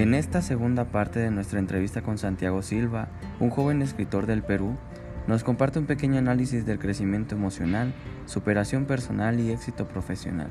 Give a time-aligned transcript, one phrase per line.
[0.00, 3.08] En esta segunda parte de nuestra entrevista con Santiago Silva,
[3.38, 4.78] un joven escritor del Perú,
[5.26, 7.92] nos comparte un pequeño análisis del crecimiento emocional,
[8.24, 10.48] superación personal y éxito profesional,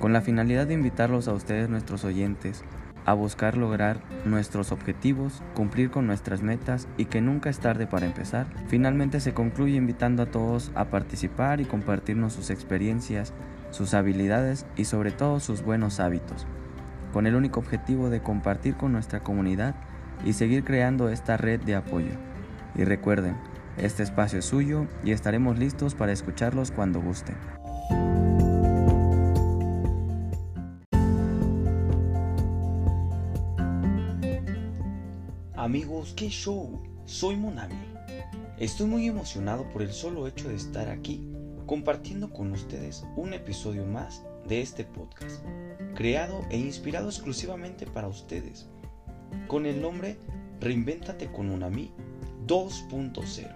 [0.00, 2.64] con la finalidad de invitarlos a ustedes nuestros oyentes
[3.04, 8.06] a buscar lograr nuestros objetivos, cumplir con nuestras metas y que nunca es tarde para
[8.06, 8.46] empezar.
[8.68, 13.34] Finalmente se concluye invitando a todos a participar y compartirnos sus experiencias,
[13.70, 16.46] sus habilidades y sobre todo sus buenos hábitos
[17.12, 19.74] con el único objetivo de compartir con nuestra comunidad
[20.24, 22.12] y seguir creando esta red de apoyo.
[22.74, 23.36] Y recuerden,
[23.76, 27.36] este espacio es suyo y estaremos listos para escucharlos cuando gusten.
[35.54, 36.82] Amigos, qué show.
[37.04, 37.74] Soy Monami.
[38.58, 41.32] Estoy muy emocionado por el solo hecho de estar aquí
[41.66, 45.44] compartiendo con ustedes un episodio más de este podcast,
[45.94, 48.66] creado e inspirado exclusivamente para ustedes,
[49.46, 50.16] con el nombre
[50.60, 51.92] Reinvéntate con Unami
[52.46, 53.54] 2.0.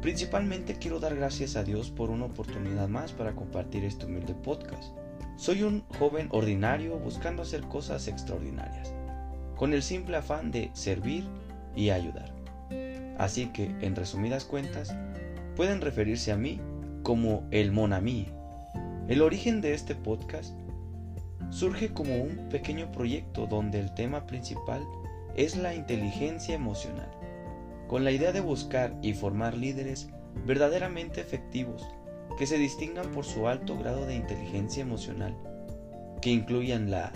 [0.00, 4.92] Principalmente quiero dar gracias a Dios por una oportunidad más para compartir este humilde podcast.
[5.36, 8.94] Soy un joven ordinario buscando hacer cosas extraordinarias,
[9.56, 11.24] con el simple afán de servir
[11.74, 12.32] y ayudar.
[13.18, 14.94] Así que, en resumidas cuentas,
[15.56, 16.60] pueden referirse a mí
[17.02, 18.28] como el Monami
[19.08, 20.54] el origen de este podcast
[21.50, 24.86] surge como un pequeño proyecto donde el tema principal
[25.36, 27.10] es la inteligencia emocional,
[27.88, 30.08] con la idea de buscar y formar líderes
[30.46, 31.86] verdaderamente efectivos
[32.38, 35.36] que se distingan por su alto grado de inteligencia emocional,
[36.20, 37.12] que incluyan la,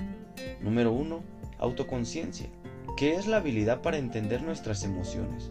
[0.61, 1.23] número 1,
[1.59, 2.49] autoconciencia,
[2.97, 5.51] que es la habilidad para entender nuestras emociones.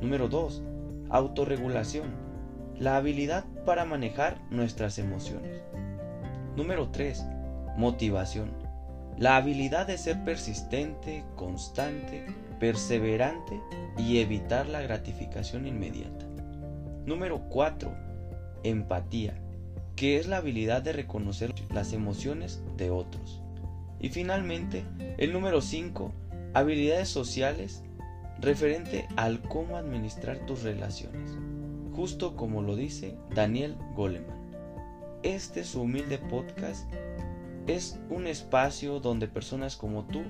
[0.00, 0.62] Número 2,
[1.10, 2.31] autorregulación,
[2.78, 5.62] la habilidad para manejar nuestras emociones.
[6.56, 7.24] Número 3.
[7.76, 8.50] Motivación.
[9.18, 12.26] La habilidad de ser persistente, constante,
[12.58, 13.60] perseverante
[13.98, 16.26] y evitar la gratificación inmediata.
[17.06, 17.94] Número 4.
[18.64, 19.34] Empatía,
[19.96, 23.42] que es la habilidad de reconocer las emociones de otros.
[24.00, 24.84] Y finalmente,
[25.18, 26.12] el número 5.
[26.54, 27.82] Habilidades sociales
[28.40, 31.38] referente al cómo administrar tus relaciones
[31.94, 34.40] justo como lo dice Daniel Goleman.
[35.22, 36.90] Este su humilde podcast
[37.66, 40.22] es un espacio donde personas como tú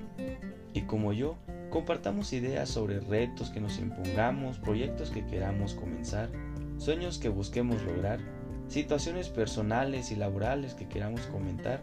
[0.74, 1.36] y como yo
[1.70, 6.28] compartamos ideas sobre retos que nos impongamos, proyectos que queramos comenzar,
[6.76, 8.20] sueños que busquemos lograr,
[8.68, 11.82] situaciones personales y laborales que queramos comentar,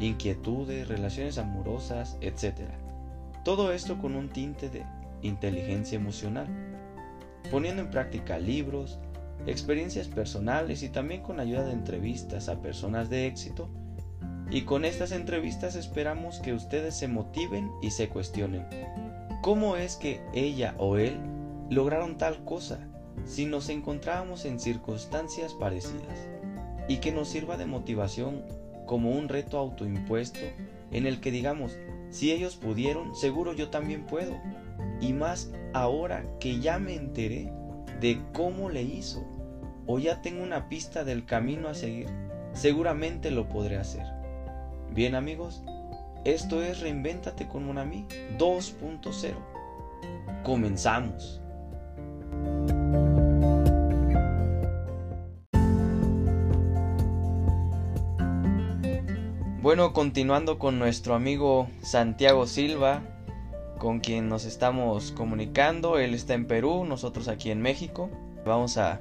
[0.00, 2.62] inquietudes, relaciones amorosas, etc.
[3.44, 4.84] Todo esto con un tinte de
[5.22, 6.48] inteligencia emocional,
[7.50, 8.98] poniendo en práctica libros,
[9.46, 13.68] experiencias personales y también con ayuda de entrevistas a personas de éxito.
[14.50, 18.66] Y con estas entrevistas esperamos que ustedes se motiven y se cuestionen.
[19.42, 21.16] ¿Cómo es que ella o él
[21.70, 22.78] lograron tal cosa
[23.24, 26.28] si nos encontrábamos en circunstancias parecidas?
[26.88, 28.42] Y que nos sirva de motivación
[28.86, 30.40] como un reto autoimpuesto
[30.90, 31.78] en el que digamos,
[32.10, 34.36] si ellos pudieron, seguro yo también puedo.
[35.00, 37.52] Y más ahora que ya me enteré
[38.00, 39.24] de cómo le hizo
[39.86, 42.08] o ya tengo una pista del camino a seguir,
[42.52, 44.06] seguramente lo podré hacer.
[44.92, 45.62] Bien amigos,
[46.24, 48.06] esto es Reinvéntate con Monami
[48.38, 49.34] 2.0.
[50.44, 51.40] Comenzamos.
[59.62, 63.02] Bueno, continuando con nuestro amigo Santiago Silva,
[63.80, 65.98] con quien nos estamos comunicando.
[65.98, 68.08] Él está en Perú, nosotros aquí en México.
[68.46, 69.00] Vamos a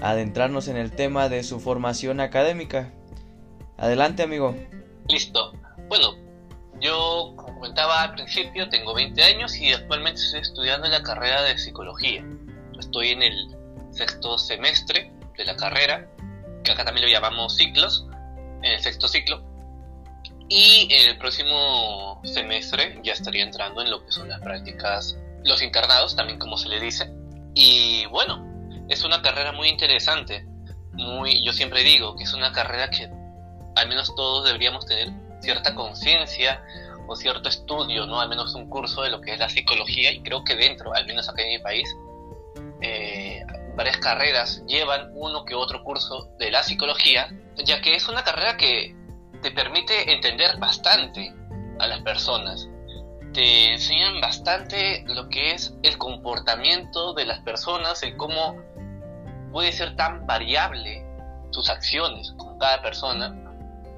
[0.00, 2.92] adentrarnos en el tema de su formación académica.
[3.76, 4.54] Adelante, amigo.
[5.08, 5.52] Listo.
[5.88, 6.14] Bueno,
[6.80, 11.58] yo, como comentaba al principio, tengo 20 años y actualmente estoy estudiando la carrera de
[11.58, 12.24] psicología.
[12.78, 13.56] Estoy en el
[13.90, 16.08] sexto semestre de la carrera,
[16.62, 18.06] que acá también lo llamamos ciclos,
[18.62, 19.42] en el sexto ciclo.
[20.48, 26.14] Y el próximo semestre ya estaría entrando en lo que son las prácticas, los internados,
[26.14, 27.10] también como se le dice.
[27.54, 28.44] Y bueno,
[28.88, 30.46] es una carrera muy interesante.
[30.92, 33.10] Muy, yo siempre digo que es una carrera que
[33.76, 35.10] al menos todos deberíamos tener
[35.40, 36.62] cierta conciencia
[37.08, 38.20] o cierto estudio, ¿no?
[38.20, 41.06] Al menos un curso de lo que es la psicología y creo que dentro, al
[41.06, 41.88] menos acá en mi país,
[42.80, 43.44] eh,
[43.76, 47.28] varias carreras llevan uno que otro curso de la psicología,
[47.64, 48.95] ya que es una carrera que
[49.46, 51.32] te permite entender bastante
[51.78, 52.68] a las personas.
[53.32, 58.60] Te enseñan bastante lo que es el comportamiento de las personas, el cómo
[59.52, 61.06] puede ser tan variable
[61.52, 63.36] sus acciones con cada persona,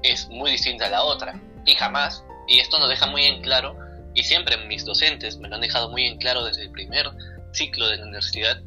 [0.03, 1.41] es muy distinta a la otra.
[1.65, 3.75] Y jamás, y esto nos deja muy en claro,
[4.13, 7.09] y siempre mis docentes me lo han dejado muy en claro desde el primer
[7.53, 8.61] ciclo de la universidad,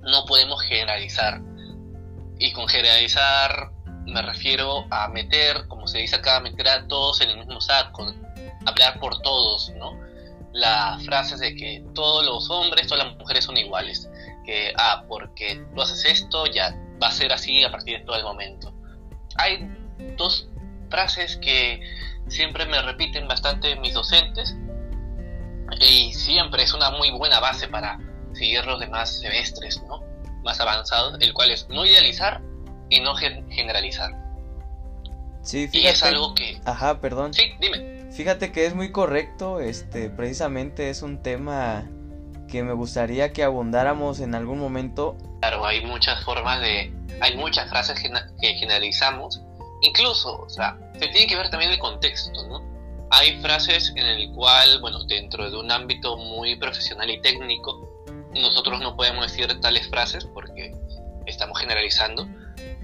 [0.00, 1.40] no podemos generalizar.
[2.40, 3.73] Y con generalizar
[4.06, 8.12] me refiero a meter, como se dice acá, meter a todos en el mismo saco,
[8.66, 9.98] hablar por todos, ¿no?
[10.52, 14.08] Las frases de que todos los hombres, todas las mujeres son iguales,
[14.44, 18.16] que, ah, porque tú haces esto, ya va a ser así a partir de todo
[18.16, 18.72] el momento.
[19.36, 19.68] Hay
[20.16, 20.48] dos
[20.90, 21.80] frases que
[22.28, 24.54] siempre me repiten bastante mis docentes
[25.80, 27.98] y siempre es una muy buena base para
[28.32, 30.02] seguir los demás semestres, ¿no?
[30.44, 32.42] Más avanzados, el cual es no idealizar
[32.94, 34.12] y no generalizar.
[35.42, 35.78] Sí, fíjate.
[35.78, 36.60] Y es algo que...
[36.64, 37.34] Ajá, perdón.
[37.34, 38.10] Sí, dime.
[38.10, 41.88] Fíjate que es muy correcto, este, precisamente es un tema
[42.48, 45.16] que me gustaría que abundáramos en algún momento.
[45.40, 48.00] Claro, hay muchas formas de, hay muchas frases
[48.40, 49.42] que generalizamos,
[49.82, 52.62] incluso, o sea, se tiene que ver también el contexto, ¿no?
[53.10, 58.80] Hay frases en el cual, bueno, dentro de un ámbito muy profesional y técnico, nosotros
[58.80, 60.72] no podemos decir tales frases porque
[61.26, 62.28] estamos generalizando,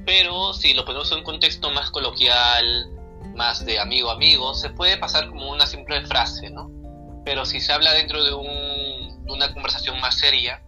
[0.05, 2.91] pero si lo ponemos en un contexto más coloquial,
[3.35, 6.71] más de amigo a amigo, se puede pasar como una simple frase, ¿no?
[7.25, 10.63] Pero si se habla dentro de, una conversación más seria,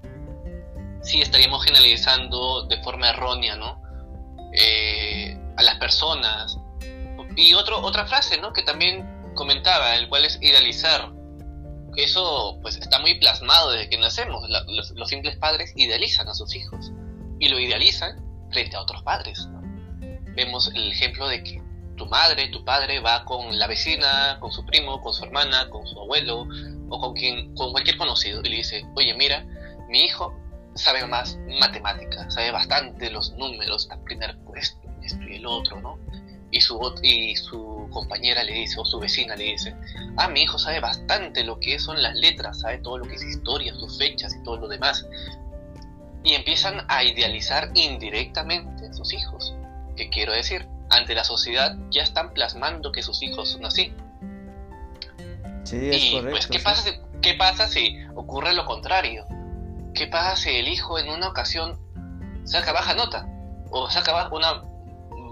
[1.02, 3.82] sí estaríamos generalizando de forma errónea, ¿no?
[4.55, 6.56] Eh, a las personas.
[7.37, 8.52] Y otro, otra frase, ¿no?
[8.52, 11.11] Que también comentaba, el cual es idealizar.
[11.96, 14.44] Eso pues está muy plasmado desde que nacemos.
[14.49, 16.90] los, simples padres idealizan a sus hijos
[17.38, 19.49] y lo idealizan frente a otros padres.
[20.35, 21.63] Vemos el ejemplo de que
[21.97, 25.87] tu madre, tu padre va con la vecina, con su primo, con su hermana, con
[25.87, 26.47] su abuelo
[26.89, 29.45] o con quien, con cualquier conocido y le dice, oye mira,
[29.89, 30.35] mi hijo
[30.75, 35.99] sabe más matemáticas, sabe bastante los números, la primera puesto, esto y el otro, ¿no?
[36.51, 39.75] Y su, y su compañera le dice, o su vecina le dice,
[40.17, 43.23] ah, mi hijo sabe bastante lo que son las letras, sabe todo lo que es
[43.23, 45.07] historia, sus fechas y todo lo demás.
[46.25, 49.55] Y empiezan a idealizar indirectamente a sus hijos.
[49.97, 50.67] ¿Qué quiero decir?
[50.91, 53.93] Ante la sociedad ya están plasmando que sus hijos son así.
[55.65, 56.31] Sí, es y, correcto.
[56.31, 56.91] Pues, ¿qué, pasa si,
[57.21, 59.27] ¿qué pasa si ocurre lo contrario?
[59.95, 61.79] ¿Qué pasa si el hijo en una ocasión
[62.45, 63.27] saca baja nota?
[63.71, 64.65] O saca una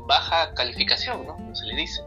[0.07, 1.35] baja calificación, ¿no?
[1.35, 2.03] Como se le dice.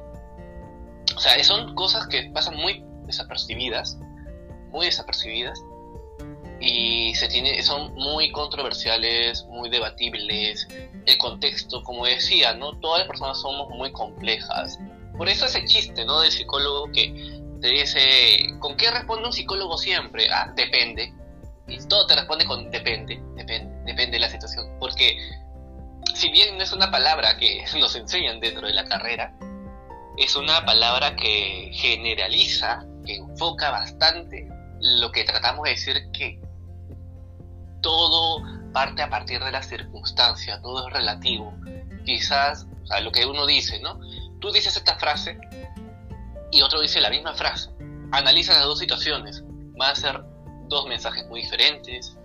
[1.16, 3.98] O sea, son cosas que pasan muy desapercibidas,
[4.72, 5.60] muy desapercibidas,
[6.66, 10.66] y se tiene, son muy controversiales, muy debatibles.
[11.06, 12.80] El contexto, como decía, ¿no?
[12.80, 14.80] Todas las personas somos muy complejas.
[15.18, 16.22] Por eso ese chiste, ¿no?
[16.22, 17.14] Del psicólogo que
[17.60, 20.30] te dice, ¿con qué responde un psicólogo siempre?
[20.32, 21.14] Ah, depende.
[21.68, 24.66] Y todo te responde con depende, depende, depende de la situación.
[24.80, 25.18] Porque
[26.16, 29.34] si bien no es una palabra que nos enseñan dentro de la carrera,
[30.18, 34.48] es una palabra que generaliza, que enfoca bastante
[34.80, 36.40] lo que tratamos de decir que
[37.84, 38.42] todo
[38.72, 41.54] parte a partir de las circunstancias, todo es relativo.
[42.06, 44.00] Quizás, o lo que uno dice, ¿no?
[44.40, 45.38] Tú dices esta frase
[46.52, 47.70] y otro dice la misma frase.
[48.12, 49.44] Analiza las dos situaciones.
[49.78, 50.24] Van a ser
[50.68, 52.18] dos mensajes muy diferentes,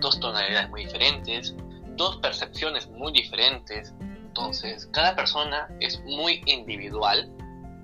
[0.00, 1.54] dos tonalidades muy diferentes,
[1.96, 3.92] dos percepciones muy diferentes.
[4.00, 7.30] Entonces, cada persona es muy individual,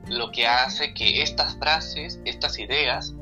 [0.09, 3.15] lo que hace que estas frases, estas ideas,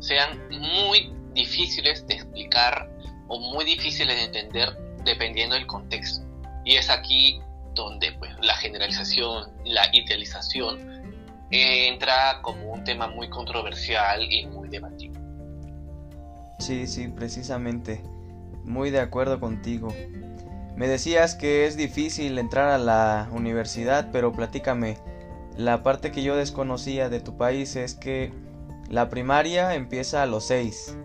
[0.00, 2.88] sean muy difíciles de explicar
[3.28, 6.26] o muy difíciles de entender dependiendo del contexto.
[6.64, 7.40] Y es aquí
[7.74, 10.98] donde pues, la generalización, la idealización,
[11.50, 15.14] entra como un tema muy controversial y muy debatido.
[16.58, 18.02] Sí, sí, precisamente.
[18.64, 19.94] Muy de acuerdo contigo.
[20.76, 24.98] Me decías que es difícil entrar a la universidad, pero platícame.
[25.56, 28.32] La parte que yo desconocía de tu país es que
[28.88, 30.96] la primaria empieza a los seis.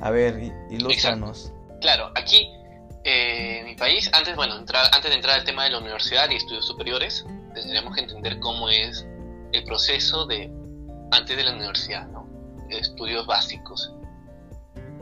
[0.00, 1.52] A ver, ilústranos.
[1.80, 2.50] Claro, aquí
[3.04, 6.36] eh, en mi país, antes, bueno, antes de entrar al tema de la universidad y
[6.36, 9.06] estudios superiores, tendríamos que entender cómo es
[9.52, 10.50] el proceso de
[11.10, 12.08] antes de la universidad.
[12.70, 13.92] Estudios básicos.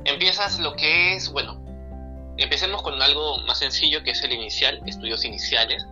[0.04, 1.66] Empiezas lo que es, bueno,
[2.38, 5.87] Empecemos con algo más sencillo que es el inicial, estudios iniciales,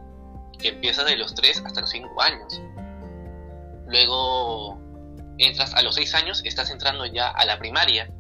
[0.59, 2.61] que empieza de los 3 hasta los 5 años.
[3.87, 4.79] Luego
[5.38, 8.11] entras a los 6 años, estás entrando ya a la primaria.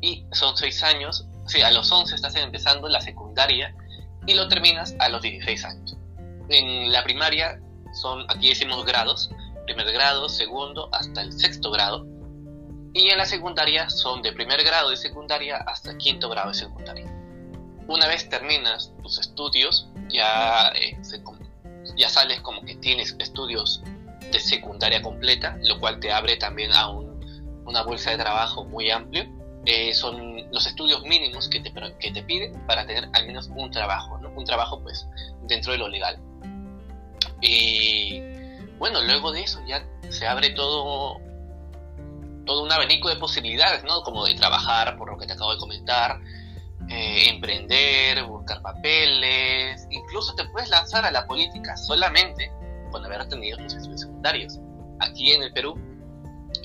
[0.00, 3.74] Y son 6 años, sí, a los 11 estás empezando la secundaria
[4.26, 5.96] y lo terminas a los 16 años.
[6.48, 7.60] En la primaria
[7.94, 9.30] son, aquí decimos grados,
[9.64, 12.06] primer grado, segundo, hasta el sexto grado.
[12.92, 17.20] Y en la secundaria son de primer grado de secundaria hasta quinto grado de secundaria
[17.90, 20.96] una vez terminas tus estudios, ya, eh,
[22.08, 23.82] sales como que tienes estudios
[24.30, 28.90] de secundaria completa, lo cual te abre también a un, una bolsa de trabajo muy
[28.90, 29.26] amplio.
[29.66, 33.70] Eh, son los estudios mínimos que te, que te piden para tener al menos un
[33.70, 34.30] trabajo, ¿no?
[34.30, 35.06] un trabajo pues
[35.42, 36.18] dentro de lo legal.
[37.42, 38.20] Y
[38.78, 41.18] bueno, luego de eso ya se abre todo,
[42.46, 44.02] todo un abanico de posibilidades, ¿no?
[44.02, 46.18] Como de trabajar, por lo que te acabo de comentar,
[46.88, 52.50] eh, emprender, buscar papeles, incluso te puedes lanzar a la política solamente
[52.90, 54.58] con haber tenido tus estudios secundarios.
[55.00, 55.78] Aquí en el Perú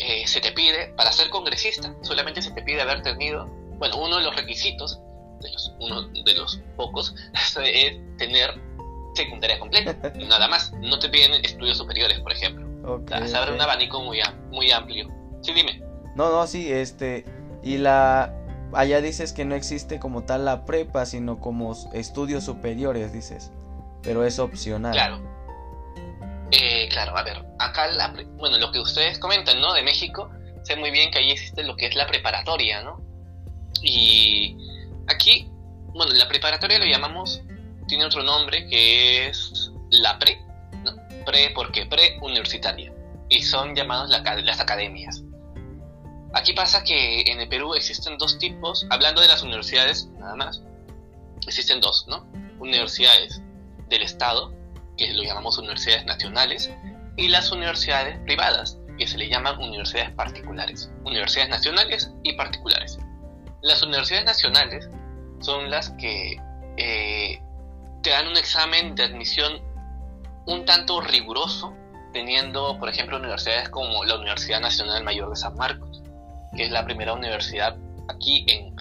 [0.06, 3.48] eh, se te pide, para ser congresista, solamente se te pide haber tenido,
[3.78, 5.00] bueno, uno de los requisitos,
[5.42, 8.60] de los, uno de los pocos, es tener
[9.16, 10.72] secundaria completa, nada más.
[10.74, 13.02] No te piden estudios superiores, por ejemplo.
[13.26, 14.20] se abre un abanico muy,
[14.52, 15.10] muy amplio.
[15.42, 15.82] Sí, dime.
[16.16, 17.26] No, no, sí, este.
[17.64, 18.34] Y la.
[18.74, 23.52] Allá dices que no existe como tal la prepa, sino como estudios superiores, dices.
[24.04, 24.92] Pero es opcional.
[24.92, 25.35] Claro.
[26.52, 29.74] Eh, claro, a ver, acá, la, bueno, lo que ustedes comentan, ¿no?
[29.74, 30.30] De México,
[30.64, 33.02] sé muy bien que ahí existe lo que es la preparatoria, ¿no?
[33.82, 34.58] Y
[35.08, 35.50] aquí,
[35.94, 37.42] bueno, la preparatoria lo llamamos
[37.88, 40.42] tiene otro nombre que es la pre,
[40.84, 40.94] ¿no?
[41.26, 42.94] pre porque pre-universitaria,
[43.30, 45.24] y son llamados las academias.
[46.34, 50.62] Aquí pasa que en el Perú existen dos tipos, hablando de las universidades nada más,
[51.48, 52.26] existen dos, ¿no?
[52.60, 53.42] Universidades
[53.90, 54.52] del Estado,
[54.98, 56.72] que lo llamamos universidades nacionales,
[57.18, 62.98] y las universidades privadas, que se le llaman universidades particulares, universidades nacionales y particulares.
[63.62, 64.90] Las universidades nacionales
[65.40, 66.38] son las que
[66.78, 67.42] eh,
[68.04, 69.62] te dan un examen de admisión
[70.46, 71.74] un tanto riguroso,
[72.14, 76.04] teniendo, por ejemplo, universidades como la Universidad Nacional Mayor de San Marcos,
[76.56, 77.76] que es la primera universidad
[78.08, 78.76] aquí en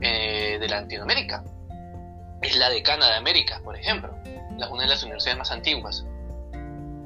[0.00, 1.42] eh, de Latinoamérica.
[2.40, 4.16] Es la decana de América, por ejemplo,
[4.70, 6.04] una de las universidades más antiguas.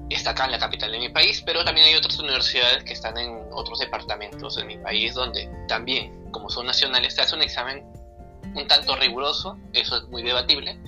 [0.08, 3.18] Está acá en la capital de mi país, pero también hay otras universidades que están
[3.18, 7.84] en otros departamentos de mi país donde también, como son nacionales, se hace un examen
[8.54, 10.78] un tanto riguroso, eso es muy debatible,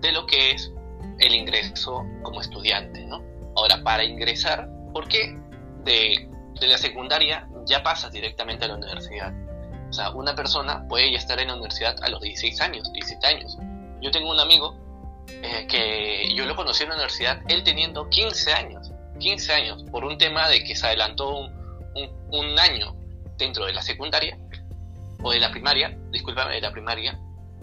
[0.00, 0.72] de lo que es
[1.18, 3.22] el ingreso como estudiante, ¿no?
[3.56, 5.38] Ahora, para ingresar, ¿por qué
[5.84, 6.28] de,
[6.60, 9.32] la secundaria ya pasas directamente a la universidad?
[9.88, 13.26] O sea, una persona puede ya estar en la universidad a los 16 años, 17
[13.26, 13.56] años.
[14.02, 14.76] Yo tengo un amigo
[15.28, 20.04] eh, que yo lo conocí en la universidad, él teniendo 15 años, 15 años, por
[20.04, 21.50] un tema de que se adelantó un,
[22.30, 22.94] un año
[23.38, 24.38] dentro de la secundaria,
[25.22, 27.18] o de la primaria, discúlpame, de la primaria,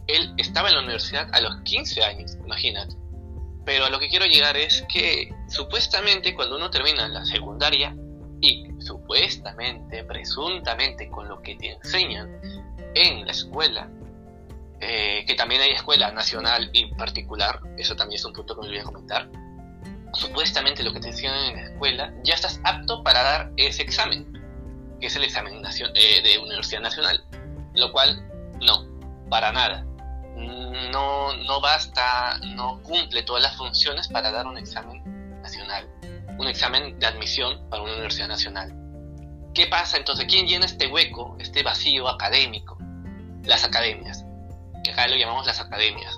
[0.08, 2.96] él estaba en la universidad a los 15 años, imagínate.
[3.65, 7.96] Pero a lo que quiero llegar es que supuestamente cuando uno termina la secundaria
[8.41, 12.29] y supuestamente, presuntamente con lo que te enseñan
[12.96, 13.89] en la escuela,
[14.84, 18.68] eh, que también hay escuela nacional y particular, eso también es un punto que me
[18.68, 19.30] voy a comentar,
[20.13, 24.32] supuestamente lo que te enseñan en la escuela, ya estás apto para dar ese examen,
[25.00, 25.62] que es el examen
[25.96, 27.24] eh, de Universidad Nacional,
[27.75, 28.30] lo cual
[28.62, 28.86] no,
[29.30, 29.86] para nada
[30.92, 35.88] no, no basta, no cumple todas las funciones para dar un examen nacional,
[36.38, 38.74] un examen de admisión para una universidad nacional.
[39.54, 40.25] ¿Qué pasa entonces?
[40.28, 42.78] ¿Quién llena este hueco, este vacío académico?
[43.44, 44.23] Las academias,
[44.84, 46.18] que acá lo llamamos las academias.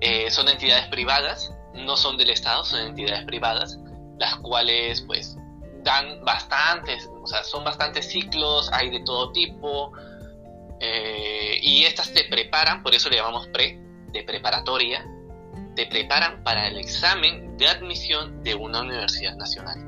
[0.00, 3.78] Eh, son entidades privadas, no son del Estado, son entidades privadas,
[4.18, 5.36] las cuales pues
[5.82, 9.92] dan bastantes, o sea, son bastantes ciclos, hay de todo tipo,
[10.80, 13.78] eh, y estas te preparan, por eso le llamamos pre,
[14.12, 15.06] de preparatoria,
[15.74, 19.78] te preparan para el examen de admisión de una universidad nacional.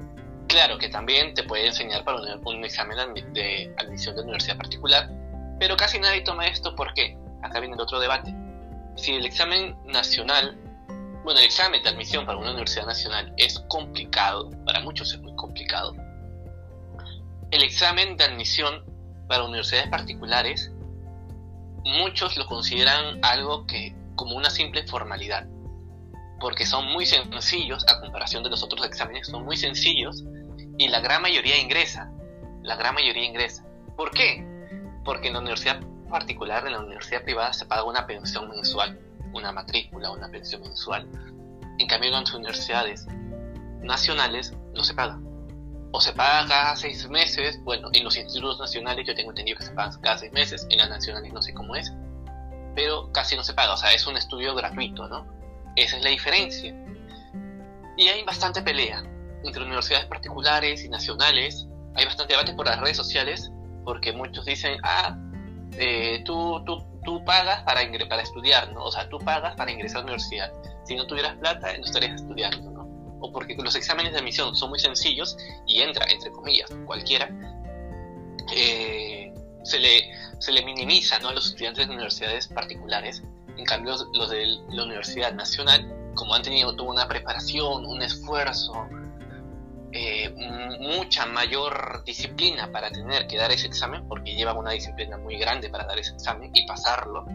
[0.46, 2.96] Claro que también te puede enseñar para un, examen
[3.34, 5.10] de admisión de universidad particular,
[5.58, 8.34] pero casi nadie toma esto porque acá viene el otro debate.
[8.96, 10.58] Si el examen nacional,
[11.24, 15.34] bueno, el examen de admisión para una universidad nacional es complicado, para muchos es muy
[15.36, 15.94] complicado,
[17.50, 18.84] el examen de admisión
[19.28, 20.72] para universidades particulares
[21.84, 25.46] muchos lo consideran algo que como una simple formalidad,
[26.40, 30.24] porque son muy sencillos a comparación de los otros exámenes, son muy sencillos
[30.76, 32.10] y la gran mayoría ingresa,
[32.62, 33.64] la gran mayoría ingresa.
[33.96, 34.44] ¿Por qué?
[35.04, 38.98] Porque en la universidad particular, en la universidad privada se paga una pensión mensual,
[39.32, 41.08] una matrícula, una pensión mensual.
[41.78, 43.06] En cambio, en las universidades
[43.82, 45.18] nacionales no se paga
[45.92, 49.64] o se paga cada seis meses, bueno, en los institutos nacionales yo tengo entendido que
[49.64, 51.92] se paga cada seis meses, en las nacionales no sé cómo es,
[52.74, 55.26] pero casi no se paga, o sea, es un estudio gratuito, ¿no?
[55.76, 56.74] Esa es la diferencia.
[57.96, 59.02] Y hay bastante pelea
[59.44, 63.50] entre universidades particulares y nacionales, hay bastante debate por las redes sociales,
[63.84, 65.16] porque muchos dicen, ah,
[65.72, 68.84] eh, tú, tú, tú pagas para, para estudiar, ¿no?
[68.84, 70.52] O sea, tú pagas para ingresar a la universidad.
[70.84, 72.78] Si no tuvieras plata, no estarías estudiando, ¿no?
[73.20, 77.28] o porque los exámenes de admisión son muy sencillos y entra, entre comillas, cualquiera,
[78.54, 79.32] eh,
[79.64, 81.28] se, le, se le minimiza ¿no?
[81.28, 83.22] a los estudiantes de universidades particulares.
[83.56, 88.86] En cambio, los de la Universidad Nacional, como han tenido toda una preparación, un esfuerzo,
[89.92, 95.38] eh, mucha mayor disciplina para tener que dar ese examen, porque llevan una disciplina muy
[95.38, 97.26] grande para dar ese examen y pasarlo,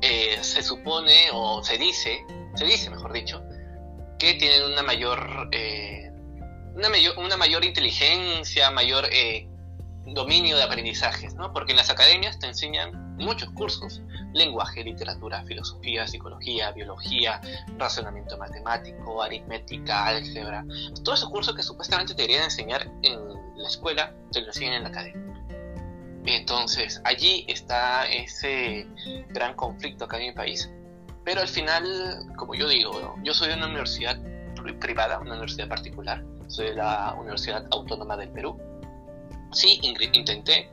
[0.00, 2.18] eh, se supone o se dice,
[2.54, 3.42] se dice mejor dicho,
[4.18, 6.10] que tienen una mayor, eh,
[6.74, 9.08] una mayor, una mayor inteligencia, mayor
[10.06, 11.52] dominio de aprendizajes, ¿no?
[11.52, 17.40] Porque en las academias te enseñan muchos cursos, lenguaje, literatura, filosofía, psicología, biología,
[17.76, 20.64] razonamiento matemático, aritmética, álgebra,
[21.04, 23.18] todos esos cursos que supuestamente te deberían enseñar en
[23.56, 25.28] la escuela, te lo enseñan en la academia.
[26.26, 28.86] Entonces, allí está ese
[29.30, 30.70] gran conflicto acá en mi país.
[31.24, 34.18] Pero al final, como yo digo, yo soy de una universidad
[34.80, 38.58] privada, una universidad particular, soy de la Universidad Autónoma del Perú,
[39.52, 40.70] sí intenté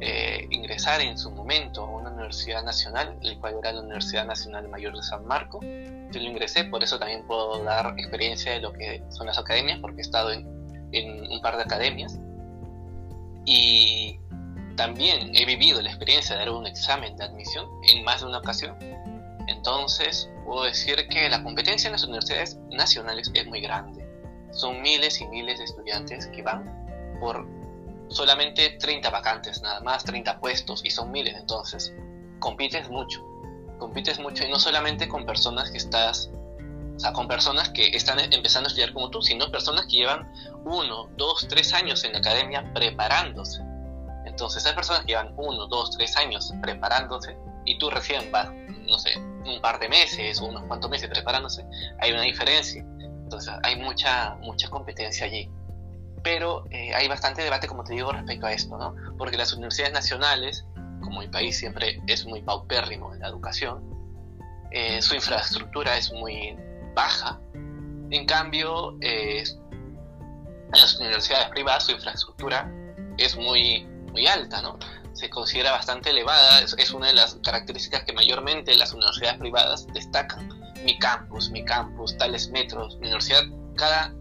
[0.00, 4.68] eh, ingresar en su momento a una universidad nacional, el cual era la Universidad Nacional
[4.68, 5.60] Mayor de San Marco.
[5.60, 9.78] Yo lo ingresé, por eso también puedo dar experiencia de lo que son las academias,
[9.80, 10.46] porque he estado en,
[10.92, 12.18] en un par de academias.
[13.44, 14.20] Y
[14.76, 18.38] también he vivido la experiencia de dar un examen de admisión en más de una
[18.38, 18.76] ocasión.
[19.48, 24.06] Entonces, puedo decir que la competencia en las universidades nacionales es muy grande.
[24.52, 26.86] Son miles y miles de estudiantes que van
[27.18, 27.46] por
[28.10, 31.94] solamente 30 vacantes, nada más, 30 puestos, y son miles, entonces
[32.40, 33.24] compites mucho,
[33.78, 36.30] compites mucho, y no solamente con personas que estás,
[36.96, 40.32] o sea, con personas que están empezando a estudiar como tú, sino personas que llevan
[40.64, 43.62] uno, dos, tres años en la academia preparándose.
[44.26, 48.50] Entonces, esas personas que llevan uno, dos, tres años preparándose, y tú recién vas,
[48.86, 51.64] no sé, un par de meses o unos cuantos meses preparándose,
[52.00, 52.82] hay una diferencia.
[52.82, 55.50] Entonces, hay mucha, mucha competencia allí
[56.22, 58.94] pero eh, hay bastante debate, como te digo, respecto a esto, ¿no?
[59.16, 60.64] Porque las universidades nacionales,
[61.00, 63.82] como mi país siempre es muy paupérrimo en la educación,
[64.70, 66.56] eh, su infraestructura es muy
[66.94, 67.40] baja.
[68.10, 69.44] En cambio, eh,
[70.72, 72.70] las universidades privadas su infraestructura
[73.16, 74.78] es muy, muy alta, ¿no?
[75.12, 79.86] Se considera bastante elevada, es, es una de las características que mayormente las universidades privadas
[79.92, 80.48] destacan.
[80.84, 83.42] Mi campus, mi campus, tales metros, mi universidad,
[83.76, 84.12] cada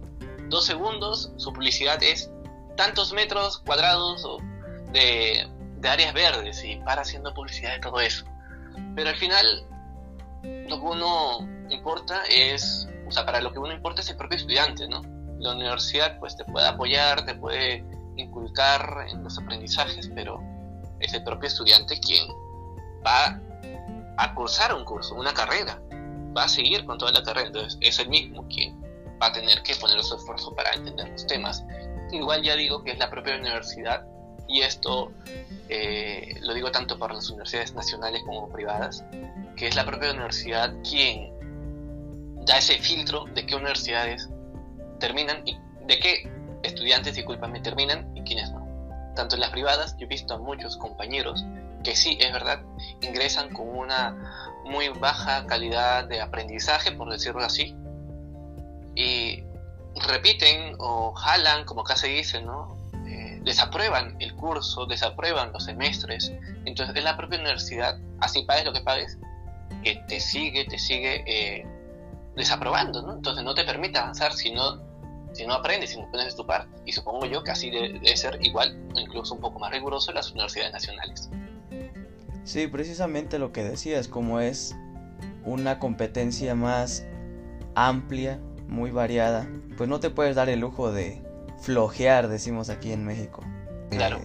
[0.49, 2.31] dos segundos, su publicidad es
[2.75, 4.25] tantos metros cuadrados
[4.91, 5.47] de,
[5.83, 8.25] áreas verdes y para haciendo publicidad de todo eso.
[8.95, 9.65] Pero al final,
[10.43, 14.37] lo que uno importa es, o sea, para lo que uno importa es el propio
[14.37, 15.01] estudiante, ¿no?
[15.39, 20.39] La universidad pues te puede apoyar, te puede inculcar en los aprendizajes, pero
[20.99, 22.27] es el propio estudiante quien
[23.05, 23.39] va
[24.17, 25.79] a cursar un curso, una carrera,
[26.35, 28.76] va a seguir con toda la carrera, entonces es el mismo quien
[29.21, 31.63] va a tener que poner su esfuerzo para entender los temas.
[32.11, 34.05] Igual ya digo que es la propia universidad
[34.47, 35.11] y esto
[35.69, 39.03] eh, lo digo tanto para las universidades nacionales como privadas,
[39.55, 41.33] que es la propia universidad quien
[42.45, 44.29] da ese filtro de qué universidades
[44.99, 46.31] terminan y de qué
[46.63, 48.65] estudiantes, discúlpame, terminan y quiénes no.
[49.15, 51.43] Tanto en las privadas, yo he visto a muchos compañeros
[51.83, 52.61] que sí, es verdad,
[53.01, 54.15] ingresan con una
[54.65, 57.75] muy baja calidad de aprendizaje, por decirlo así,
[58.97, 59.43] y
[60.07, 62.75] repiten o jalan, como acá se dice, ¿no?
[63.07, 66.33] Eh, desaprueban el curso, desaprueban los semestres.
[66.65, 69.17] Entonces es la propia universidad, así pagues lo que pagues,
[69.83, 71.67] que te sigue, te sigue eh,
[72.35, 73.13] desaprobando, ¿no?
[73.13, 74.81] Entonces no te permite avanzar si no,
[75.31, 76.75] si no aprendes, si no pones tu parte.
[76.85, 80.31] Y supongo yo que así debe, ser igual incluso un poco más riguroso en las
[80.31, 81.29] universidades nacionales.
[82.45, 84.75] Sí, precisamente lo que decías, como es
[85.45, 87.05] una competencia más
[87.75, 91.21] amplia muy variada, pues no te puedes dar el lujo de
[91.61, 93.43] flojear, decimos aquí en México.
[93.89, 94.19] Claro.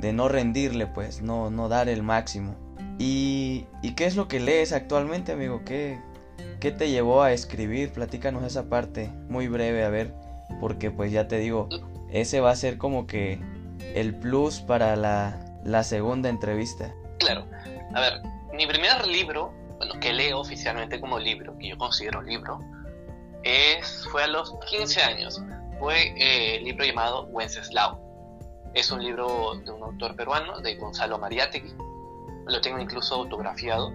[0.00, 2.54] De, no rendirle, pues, no, no dar el máximo.
[2.98, 5.62] ¿Y, ¿Y, qué es lo que lees actualmente, amigo?
[5.64, 5.98] ¿Qué,
[6.60, 7.92] ¿Qué te llevó a escribir?
[7.92, 10.14] Platícanos esa parte muy breve, a ver,
[10.60, 11.68] porque pues ya te digo,
[12.10, 13.38] ese va a ser como que
[13.94, 16.94] el plus para la, la segunda entrevista.
[17.18, 17.46] Claro,
[17.94, 18.22] a ver,
[18.54, 22.60] mi primer libro, bueno, que leo oficialmente como libro, que yo considero libro,
[24.10, 25.42] fue a los 15 años.
[25.78, 28.00] Fue eh, el libro llamado Wenceslao.
[28.74, 31.74] Es un libro de un autor peruano, de Gonzalo Mariátegui.
[32.46, 33.92] Lo tengo incluso autografiado.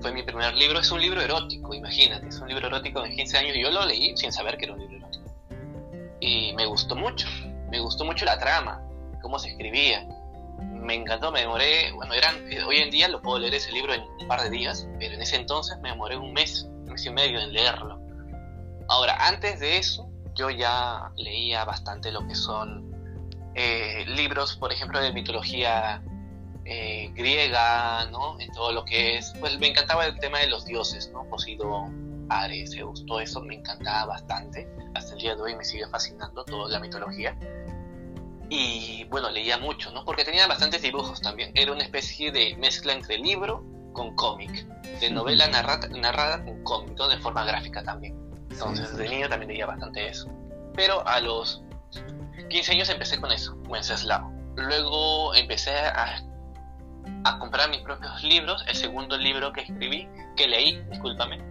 [0.00, 0.78] Fue mi primer libro.
[0.78, 2.28] Es un libro erótico, imagínate.
[2.28, 4.74] Es un libro erótico de 15 años y yo lo leí sin saber que era
[4.74, 5.24] un libro erótico.
[6.20, 7.26] Y me gustó mucho.
[7.70, 8.82] Me gustó mucho la trama,
[9.22, 10.06] cómo se escribía.
[10.58, 13.94] Me encantó, me demoré, bueno, eran, eh, hoy en día lo puedo leer ese libro
[13.94, 17.06] en un par de días, pero en ese entonces me demoré un mes, un mes
[17.06, 17.99] y medio en leerlo
[18.90, 22.90] Ahora, antes de eso, yo ya leía bastante lo que son
[23.54, 26.02] eh, libros, por ejemplo, de mitología
[26.64, 28.38] eh, griega, ¿no?
[28.40, 31.22] En todo lo que es, pues me encantaba el tema de los dioses, ¿no?
[31.30, 34.68] Poseidón, Ares, Zeus, todo eso me encantaba bastante.
[34.96, 37.38] Hasta el día de hoy me sigue fascinando toda la mitología.
[38.48, 40.04] Y bueno, leía mucho, ¿no?
[40.04, 41.52] Porque tenía bastantes dibujos también.
[41.54, 44.66] Era una especie de mezcla entre libro con cómic,
[44.98, 48.19] de novela narrada, narrada con cómic, de forma gráfica también.
[48.60, 50.28] Entonces, de niño también leía bastante eso.
[50.74, 51.62] Pero a los
[52.48, 54.30] 15 años empecé con eso, Wenceslao.
[54.56, 56.22] Luego empecé a,
[57.24, 58.64] a comprar mis propios libros.
[58.68, 61.42] El segundo libro que escribí, que leí, discúlpame,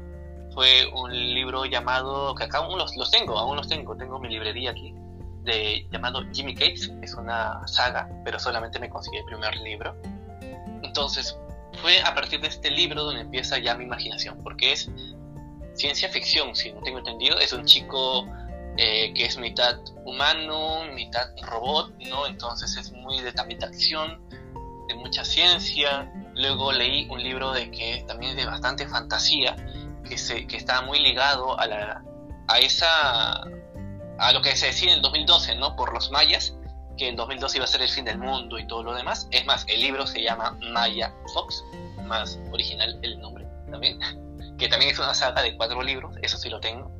[0.54, 4.30] fue un libro llamado, que acá aún los, los tengo, aún los tengo, tengo mi
[4.30, 4.93] librería aquí,
[5.43, 9.95] de, llamado Jimmy Cates, es una saga, pero solamente me conseguí el primer libro.
[10.84, 11.38] Entonces,
[11.82, 14.91] fue a partir de este libro donde empieza ya mi imaginación, porque es
[15.80, 18.28] ciencia ficción, si no tengo entendido, es un chico
[18.78, 22.28] eh, que es mitad humano, mitad robot, ¿no?
[22.28, 24.22] Entonces es muy de también de acción,
[24.89, 26.12] de mucha ciencia.
[26.36, 29.56] Luego leí un libro de que también es de bastante fantasía,
[30.04, 32.04] que, se, que está muy ligado a, la,
[32.48, 33.44] a esa
[34.22, 35.78] a lo que se decía en el 2012, ¿no?
[35.78, 36.58] Por los mayas,
[36.98, 39.30] que en 2012 iba a ser el fin del mundo y todo lo demás.
[39.32, 41.63] Es más, el libro se llama Maya Fox,
[42.04, 44.00] más original el nombre también,
[44.60, 46.91] que también es una saga de cuatro libros, eso sí lo tengo.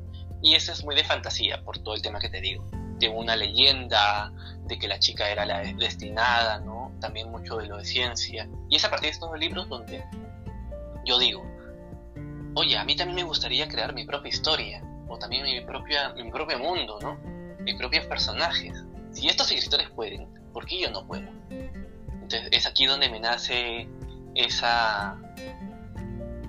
[0.42, 2.64] Y eso es muy de fantasía, por todo el tema que te digo.
[2.98, 4.32] De una leyenda,
[4.64, 6.92] de que la chica era la destinada, ¿no?
[7.00, 8.48] También mucho de lo de ciencia.
[8.68, 10.02] Y es a partir de estos libros donde
[11.04, 11.44] yo digo,
[12.54, 16.30] oye, a mí también me gustaría crear mi propia historia, o también mi, propia, mi
[16.30, 17.18] propio mundo, ¿no?
[17.60, 18.84] Mis propios personajes.
[19.12, 21.28] Si estos escritores pueden, ¿por qué yo no puedo?
[21.50, 23.88] Entonces es aquí donde me nace
[24.34, 25.18] esa,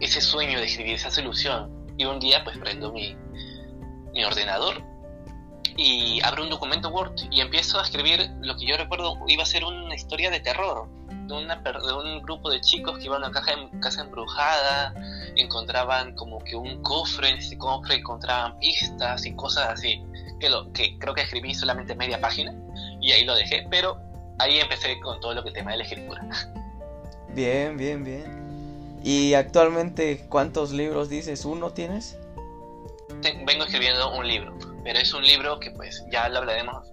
[0.02, 1.72] ese sueño de escribir, esa solución.
[1.98, 3.16] Y un día pues prendo mi,
[4.14, 4.84] mi ordenador
[5.78, 9.46] y abro un documento Word y empiezo a escribir lo que yo recuerdo iba a
[9.46, 10.90] ser una historia de terror
[11.32, 14.94] de, una, de un grupo de chicos que iban a una caja, casa embrujada,
[15.36, 20.04] encontraban como que un cofre, en ese cofre encontraban pistas y cosas así,
[20.40, 22.54] que, lo, que creo que escribí solamente media página
[23.00, 23.98] y ahí lo dejé, pero
[24.40, 26.22] ahí empecé con todo lo que tema de la escritura.
[27.34, 28.41] Bien, bien, bien.
[29.04, 31.46] ¿Y actualmente cuántos libros dices?
[31.46, 32.18] ¿Uno tienes?
[33.46, 36.92] vengo escribiendo un libro, pero es un libro que pues ya lo hablaremos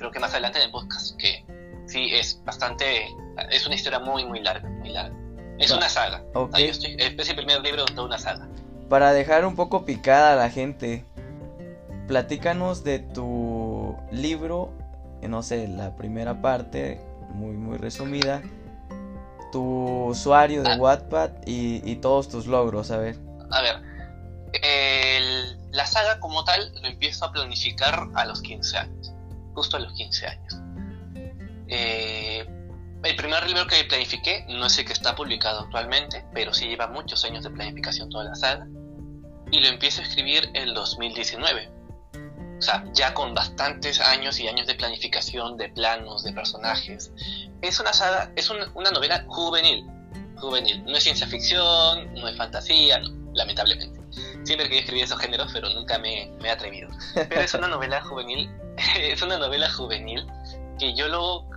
[0.00, 1.44] creo que más adelante en el podcast, que
[1.86, 3.06] sí es bastante,
[3.50, 5.14] es una historia muy, muy larga, muy larga.
[5.58, 6.24] Es una saga.
[6.32, 6.68] Okay.
[6.68, 8.48] Estoy, es el primer libro de una saga.
[8.88, 11.04] Para dejar un poco picada a la gente,
[12.08, 14.72] platícanos de tu libro,
[15.20, 16.98] no sé, la primera parte,
[17.34, 18.42] muy, muy resumida,
[19.50, 20.76] tu usuario de ah.
[20.76, 23.16] Wattpad y, y, todos tus logros, a ver.
[23.50, 23.76] A ver,
[24.62, 29.12] el, la saga como tal lo empiezo a planificar a los 15 años,
[29.54, 30.56] justo a los 15 años.
[31.68, 32.46] Eh,
[33.02, 36.88] el primer libro que planifiqué no es el que está publicado actualmente, pero sí lleva
[36.88, 38.66] muchos años de planificación toda la saga.
[39.52, 41.79] Y lo empiezo a escribir en 2019.
[42.60, 47.10] O sea, ya con bastantes años y años de planificación, de planos, de personajes.
[47.62, 49.86] Es una saga, es una novela juvenil.
[50.36, 50.84] Juvenil.
[50.84, 53.00] No es ciencia ficción, no es fantasía,
[53.32, 53.98] lamentablemente.
[54.44, 56.90] Siempre quería escribir esos géneros, pero nunca me, me he atrevido.
[57.14, 58.50] Pero es una novela juvenil,
[58.98, 60.26] es una novela juvenil
[60.78, 61.48] que yo lo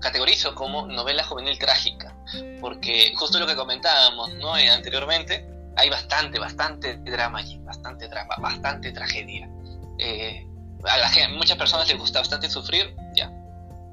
[0.00, 2.14] categorizo como novela juvenil trágica,
[2.60, 4.56] porque justo lo que comentábamos ¿no?
[4.56, 9.48] Eh, anteriormente, hay bastante, bastante drama allí, bastante drama, bastante tragedia.
[9.98, 10.46] Eh,
[10.84, 13.32] a muchas personas les gusta bastante sufrir, ya.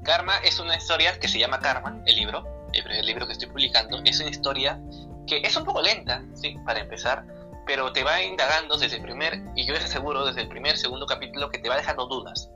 [0.04, 4.00] Karma es una historia que se llama Karma, el libro, el, libro que estoy publicando,
[4.04, 4.80] es una historia
[5.26, 7.24] que es un poco lenta, sí, para empezar,
[7.66, 11.06] pero te va indagando desde el primer, y yo les aseguro desde el primer, segundo
[11.06, 12.50] capítulo, que te va dejando dudas,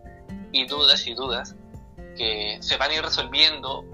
[0.53, 1.55] y dudas y dudas,
[2.17, 3.85] que se van a ir resolviendo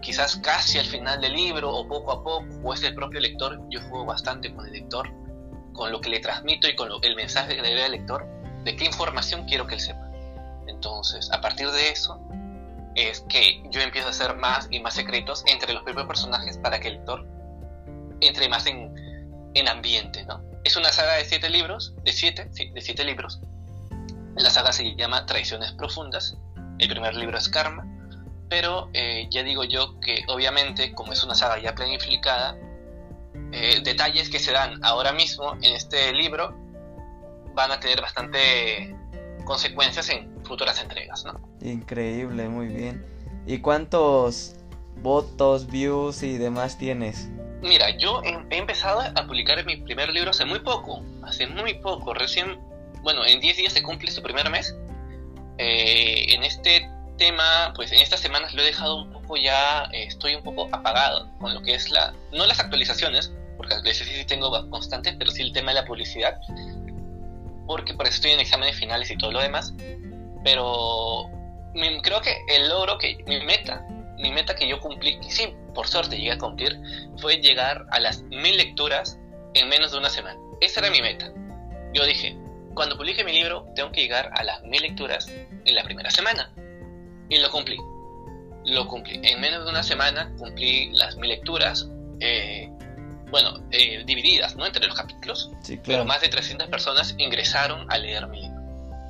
[0.00, 3.60] quizás casi al final del libro o poco a poco, o es el propio lector,
[3.68, 5.10] yo juego bastante con el lector,
[5.72, 8.76] con lo que le transmito y con el mensaje que le doy al lector, de
[8.76, 10.10] qué información quiero que él sepa.
[10.66, 12.20] Entonces, a partir de eso,
[12.94, 16.78] es que yo empiezo a hacer más y más secretos entre los propios personajes para
[16.78, 17.26] que el lector
[18.20, 18.94] entre más en,
[19.54, 20.42] en ambiente, ¿no?
[20.64, 23.40] Es una saga de siete libros, de siete, sí, de siete libros.
[24.36, 26.36] La saga se llama Traiciones Profundas
[26.82, 27.86] el primer libro es Karma,
[28.48, 32.56] pero eh, ya digo yo que obviamente como es una saga ya planificada,
[33.52, 36.56] eh, detalles que se dan ahora mismo en este libro
[37.54, 38.94] van a tener bastante
[39.44, 41.40] consecuencias en futuras entregas, ¿no?
[41.60, 43.04] Increíble, muy bien.
[43.46, 44.56] ¿Y cuántos
[45.02, 47.28] votos, views y demás tienes?
[47.60, 52.12] Mira, yo he, empezado a publicar mi primer libro hace muy poco, hace muy poco,
[52.12, 52.58] recién,
[53.02, 54.74] bueno, en 10 días se cumple su primer mes
[55.58, 60.04] eh, en este tema, pues en estas semanas lo he dejado un poco ya, eh,
[60.04, 64.04] estoy un poco apagado con lo que es la, no las actualizaciones, porque las sí,
[64.04, 66.40] sí tengo constantes, pero sí el tema de la publicidad,
[67.72, 69.72] porque por eso estoy en exámenes finales y todo lo demás,
[70.44, 71.30] pero
[72.02, 73.82] creo que el logro que, mi meta,
[74.18, 76.78] mi meta que yo cumplí, y sí, por suerte llegué a cumplir,
[77.16, 79.18] fue llegar a las mil lecturas
[79.54, 80.38] en menos de una semana.
[80.60, 81.32] Esa era mi meta.
[81.94, 82.36] Yo dije,
[82.74, 85.32] cuando publique mi libro, tengo que llegar a las mil lecturas
[85.64, 86.52] en la primera semana.
[87.30, 87.78] Y lo cumplí.
[88.66, 89.18] Lo cumplí.
[89.22, 91.88] En menos de una semana cumplí las mil lecturas.
[92.20, 92.70] Eh,
[93.32, 94.64] bueno, eh, divididas, ¿no?
[94.64, 95.50] Entre los capítulos.
[95.62, 95.84] Sí, claro.
[95.86, 98.60] Pero más de 300 personas ingresaron a leer mi libro.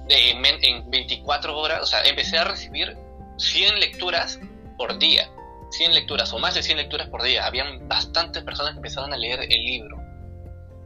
[0.09, 2.97] en, en 24 horas, o sea, empecé a recibir
[3.37, 4.41] 100 lecturas
[4.79, 5.29] por día.
[5.73, 7.45] 100 lecturas o más de 100 lecturas por día.
[7.45, 10.03] Habían bastantes personas que empezaron a leer el libro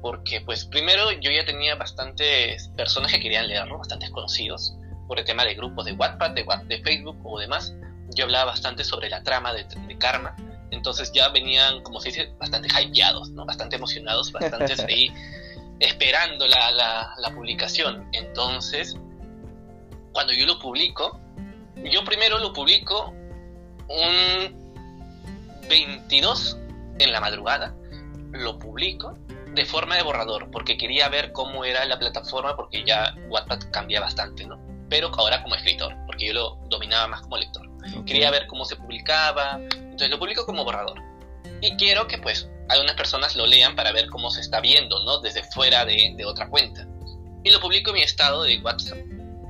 [0.07, 4.77] porque pues primero yo ya tenía bastantes personas que querían leerlo, bastantes conocidos,
[5.09, 7.75] por el tema de grupos de WhatsApp, de, de Facebook o demás.
[8.14, 9.66] Yo hablaba bastante sobre la trama de,
[9.99, 10.37] Karma,
[10.77, 13.45] entonces ya venían, como se dice, bastante hypeados, ¿no?
[13.45, 15.12] bastante emocionados, bastante ahí
[15.81, 18.09] esperando la, la, la publicación.
[18.12, 18.97] Entonces,
[20.12, 21.21] cuando yo lo publico,
[21.85, 23.12] yo primero lo publico
[23.89, 24.67] un
[25.69, 26.59] 22
[26.99, 27.75] en la madrugada,
[28.33, 29.17] lo publico
[29.55, 34.01] de forma de borrador, porque quería ver cómo era la plataforma, porque ya WhatsApp cambia
[34.01, 34.59] bastante, ¿no?
[34.89, 37.66] Pero ahora como escritor, porque yo lo dominaba más como lector.
[38.05, 41.01] Quería ver cómo se publicaba, entonces lo publico como borrador.
[41.61, 45.20] Y quiero que pues algunas personas lo lean para ver cómo se está viendo, ¿no?
[45.20, 46.87] Desde fuera de, de otra cuenta.
[47.44, 48.99] Y lo publico en mi estado de WhatsApp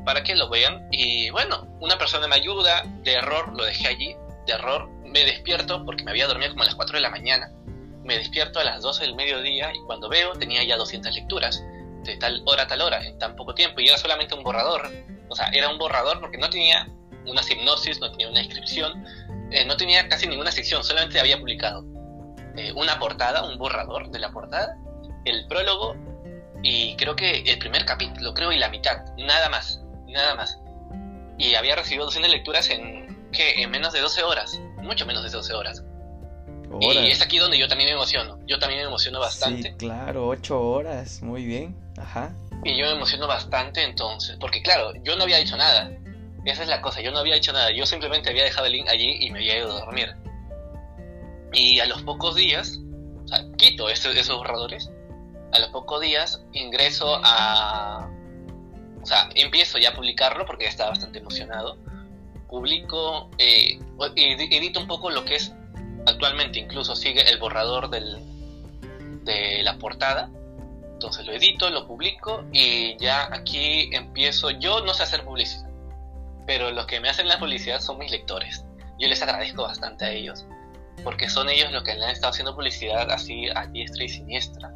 [0.05, 0.87] para que lo vean.
[0.93, 4.15] Y bueno, una persona me ayuda, de error lo dejé allí,
[4.47, 7.51] de error me despierto porque me había dormido como a las 4 de la mañana
[8.07, 11.63] me despierto a las 12 del mediodía y cuando veo tenía ya 200 lecturas,
[12.05, 14.89] de tal hora tal hora, en tan poco tiempo, y era solamente un borrador.
[15.29, 16.89] O sea, era un borrador porque no tenía
[17.27, 19.05] una hipnosis, no tenía una descripción,
[19.51, 21.85] eh, no tenía casi ninguna sección, solamente había publicado
[22.57, 24.77] eh, una portada, un borrador de la portada,
[25.25, 25.95] el prólogo
[26.63, 30.59] y creo que el primer capítulo, creo, y la mitad, nada más, nada más.
[31.39, 33.63] Y había recibido 200 lecturas en, ¿qué?
[33.63, 35.83] en menos de 12 horas, mucho menos de 12 horas.
[36.81, 38.39] Y es aquí donde yo también me emociono.
[38.47, 39.71] Yo también me emociono bastante.
[39.71, 41.77] Sí, claro, ocho horas, muy bien.
[41.97, 42.35] Ajá.
[42.65, 45.91] Y yo me emociono bastante entonces, porque claro, yo no había dicho nada.
[46.47, 47.73] Esa es la cosa, yo no había dicho nada.
[47.73, 50.15] Yo simplemente había dejado el link allí y me había ido a dormir.
[51.53, 52.79] Y a los pocos días,
[53.57, 54.91] quito esos, esos borradores.
[55.53, 58.09] A los pocos días ingreso a.
[59.03, 61.79] O sea, empiezo ya a publicarlo porque ya estaba bastante emocionado.
[62.49, 63.81] Publico, eh,
[64.17, 65.53] edito un poco lo que es
[66.07, 68.19] actualmente incluso sigue el borrador del,
[69.25, 70.31] de la portada.
[70.93, 74.51] Entonces lo edito, lo publico y ya aquí empiezo.
[74.51, 75.66] Yo no sé hacer publicidad,
[76.47, 78.65] pero los que me hacen la publicidad son mis lectores.
[78.99, 80.47] Yo les agradezco bastante a ellos,
[81.05, 84.73] porque son ellos los que le han estado haciendo publicidad así a diestra y siniestra.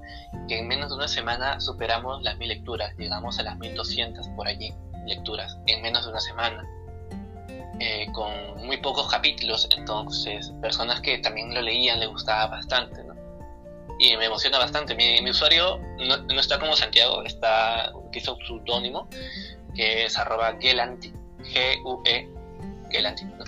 [0.48, 4.48] Que en menos de una semana superamos las mil lecturas, llegamos a las 1200 por
[4.48, 4.74] allí
[5.06, 6.68] lecturas, en menos de una semana.
[7.82, 8.30] Eh, con
[8.66, 13.14] muy pocos capítulos, entonces personas que también lo leían le gustaba bastante, ¿no?
[13.98, 14.94] Y me emociona bastante.
[14.94, 19.08] Mi, usuario no, no, está como Santiago, está quiso un pseudónimo
[19.74, 21.10] que es arroba Gelanti,
[21.44, 22.28] G-U-E,
[22.90, 23.44] Gelanti, ¿no?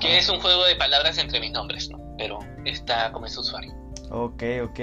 [0.00, 1.98] Que es un juego de palabras entre mis nombres, ¿no?
[2.18, 3.74] Pero está como ese usuario.
[4.10, 4.80] Ok, ok.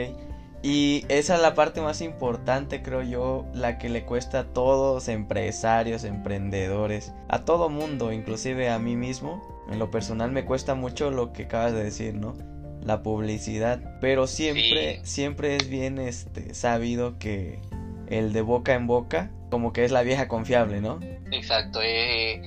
[0.63, 5.09] Y esa es la parte más importante, creo yo, la que le cuesta a todos,
[5.09, 9.41] empresarios, emprendedores, a todo mundo, inclusive a mí mismo.
[9.69, 12.33] En lo personal me cuesta mucho lo que acabas de decir, ¿no?
[12.81, 13.97] La publicidad.
[13.99, 17.59] Pero siempre, siempre es bien este, sabido que
[18.07, 20.99] el de boca en boca, como que es la vieja confiable, ¿no?
[21.29, 21.79] Exacto.
[21.83, 22.41] Eh,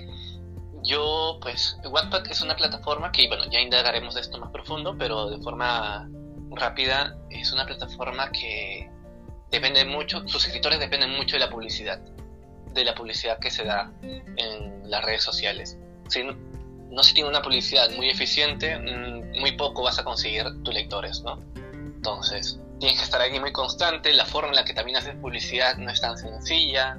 [0.83, 5.31] yo, pues, Wattpad es una plataforma que, bueno, ya indagaremos de esto más profundo, pero
[5.31, 6.11] de forma
[6.51, 8.91] rápida es una plataforma que
[9.53, 12.01] depende mucho, sus escritores dependen mucho de la publicidad,
[12.75, 15.79] de la publicidad que se da en las redes sociales.
[16.09, 20.75] Si no se tiene una publicidad muy eficiente, mm, muy poco vas a conseguir tus
[20.75, 21.41] lectores, ¿no?
[21.73, 25.77] Entonces, tienes que estar ahí muy constante, la forma en la que también haces publicidad
[25.77, 26.99] no es tan sencilla,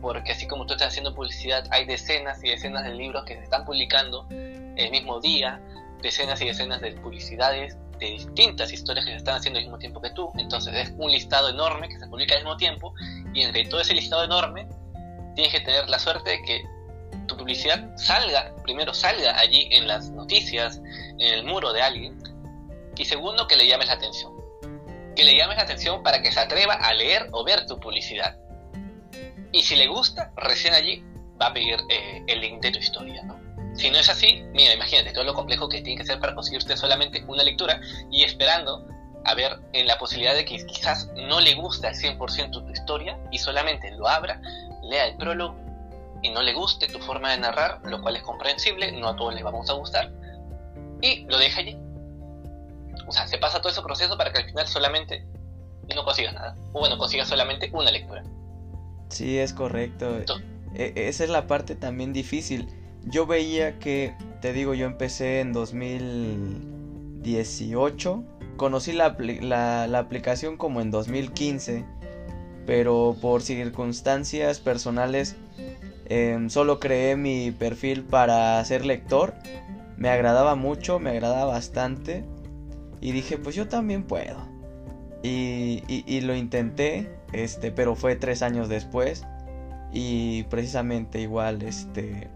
[0.00, 3.42] porque así como tú estás haciendo publicidad, hay decenas y decenas de libros que se
[3.42, 5.60] están publicando el mismo día,
[6.00, 10.00] decenas y decenas de publicidades de distintas historias que se están haciendo al mismo tiempo
[10.00, 10.30] que tú.
[10.38, 12.94] Entonces es un listado enorme que se publica al mismo tiempo
[13.34, 14.68] y entre todo ese listado enorme
[15.34, 16.62] tienes que tener la suerte de que
[17.26, 20.80] tu publicidad salga, primero salga allí en las noticias,
[21.18, 22.16] en el muro de alguien
[22.96, 24.37] y segundo que le llames la atención.
[25.18, 28.36] Que le llames la atención para que se atreva a leer o ver tu publicidad.
[29.50, 31.02] Y si le gusta, recién allí
[31.42, 33.36] va a pedir eh, el link de tu historia, ¿no?
[33.74, 36.76] Si no es así, mira, imagínate todo lo complejo que tiene que ser para conseguirte
[36.76, 37.80] solamente una lectura
[38.12, 38.86] y esperando
[39.24, 43.18] a ver en la posibilidad de que quizás no le guste al 100% tu historia
[43.32, 44.40] y solamente lo abra,
[44.84, 45.56] lea el prólogo
[46.22, 49.34] y no le guste tu forma de narrar, lo cual es comprensible, no a todos
[49.34, 50.12] les vamos a gustar,
[51.02, 51.76] y lo deja allí.
[53.08, 55.24] O sea, se pasa todo ese proceso para que al final solamente
[55.94, 56.54] no consigas nada.
[56.72, 58.22] O bueno, consigas solamente una lectura.
[59.08, 60.18] Sí, es correcto.
[60.74, 62.68] E, esa es la parte también difícil.
[63.04, 68.24] Yo veía que, te digo, yo empecé en 2018.
[68.58, 71.86] Conocí la, la, aplicación como en 2015.
[72.66, 75.36] Pero por circunstancias personales
[76.04, 79.32] em, solo creé mi perfil para ser lector.
[79.96, 82.26] Me agradaba mucho, me agradaba bastante.
[83.00, 84.36] Y dije, pues yo también puedo.
[85.22, 89.24] Y, y, lo intenté, este, pero fue tres años después.
[89.92, 92.28] Y precisamente igual, este,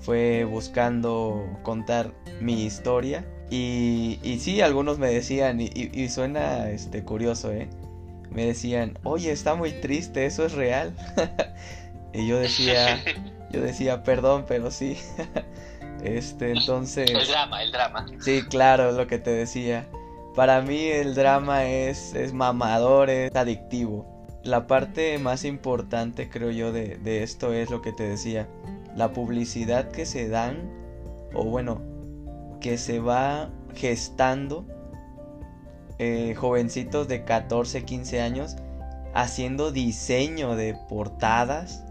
[0.00, 3.24] fue buscando contar mi historia.
[3.50, 7.68] Y, y sí, algunos me decían, y, y, suena este, curioso, ¿eh?
[8.30, 10.94] Me decían, oye, está muy triste, eso es real.
[12.12, 13.02] y yo decía,
[13.52, 14.98] yo decía, perdón, pero sí.
[16.02, 17.10] este, entonces...
[17.10, 18.06] El drama, el drama.
[18.20, 19.88] Sí, claro, lo que te decía.
[20.34, 24.18] Para mí el drama es, es mamador, es adictivo.
[24.44, 28.48] La parte más importante creo yo de, esto es lo que te decía.
[28.94, 30.70] La publicidad que se dan,
[31.34, 31.82] o bueno,
[32.60, 34.64] que se va gestando
[35.98, 38.56] eh, jovencitos de 14, 15 años
[39.14, 41.84] haciendo diseño de portadas.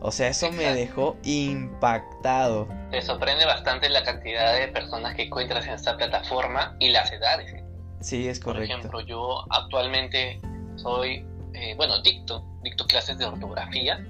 [0.00, 2.68] O sea, eso me dejó impactado.
[2.90, 7.52] Te sorprende bastante la cantidad de personas que encuentras en esta plataforma y las edades.
[8.00, 8.68] Sí, es correcto.
[8.68, 10.40] Por ejemplo, yo actualmente
[10.76, 14.04] soy, eh, bueno, dicto, dicto clases de ortografía,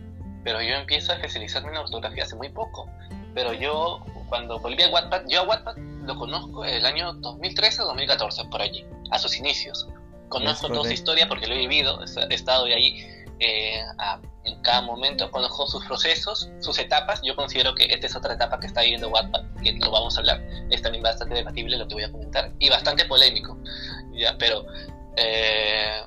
[0.45, 2.91] pero yo empiezo a especializarme en ortografía hace muy poco.
[3.35, 7.87] Pero yo, cuando volví a Wattpad, yo a Wattpad lo conozco el año 2013 o
[7.87, 9.89] 2014, por allí, a sus inicios.
[10.29, 13.07] Conozco toda su historia porque lo he vivido, he estado ahí
[13.41, 13.81] eh,
[14.45, 17.21] en cada momento, conozco sus procesos, sus etapas.
[17.23, 20.21] Yo considero que esta es otra etapa que está viviendo Wattpad, que lo vamos a
[20.21, 20.43] hablar.
[20.71, 23.57] Es también bastante debatible lo que voy a comentar y bastante polémico.
[24.13, 24.37] ¿ya?
[24.39, 24.65] Pero
[25.17, 26.03] eh,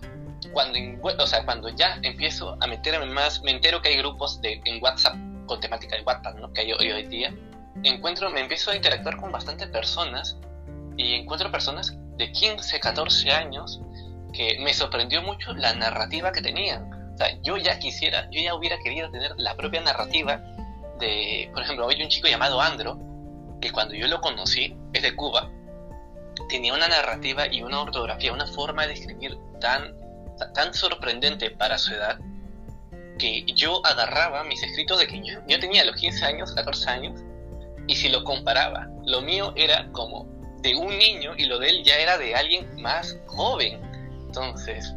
[0.51, 0.79] cuando,
[1.17, 4.81] o sea, cuando ya empiezo a meterme más, me entero que hay grupos de, en
[4.81, 5.15] WhatsApp
[5.45, 6.51] con temática de Wattpad ¿no?
[6.53, 7.33] que hay hoy, hoy día.
[7.83, 10.37] Encuentro, me empiezo a interactuar con bastantes personas
[10.97, 13.81] y encuentro personas de 15, 14 años
[14.33, 17.00] que me sorprendió mucho la narrativa que tenían
[17.43, 20.41] yo ya quisiera, yo ya hubiera querido tener la propia narrativa
[20.99, 22.97] de, por ejemplo, hay un chico llamado Andro,
[23.59, 25.49] que cuando yo lo conocí, es de Cuba,
[26.49, 29.95] tenía una narrativa y una ortografía, una forma de escribir tan,
[30.53, 32.19] tan sorprendente para su edad,
[33.17, 37.21] que yo agarraba mis escritos de que yo, yo tenía los 15 años, 14 años,
[37.87, 40.25] y si lo comparaba, lo mío era como
[40.61, 43.81] de un niño y lo de él ya era de alguien más joven.
[44.27, 44.93] Entonces,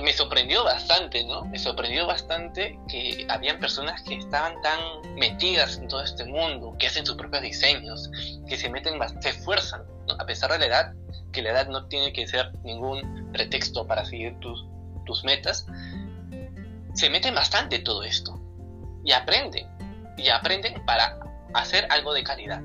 [0.00, 1.44] me sorprendió bastante, ¿no?
[1.44, 4.80] Me sorprendió bastante que habían personas que estaban tan
[5.16, 8.10] metidas en todo este mundo, que hacen sus propios diseños,
[8.48, 9.82] que se meten, se esfuerzan,
[10.18, 10.92] a pesar de la edad,
[11.32, 14.64] que la edad no tiene que ser ningún pretexto para seguir tus,
[15.06, 15.66] tus metas,
[16.94, 18.40] se meten bastante todo esto
[19.04, 19.68] y aprenden,
[20.16, 21.18] y aprenden para
[21.54, 22.62] hacer algo de calidad.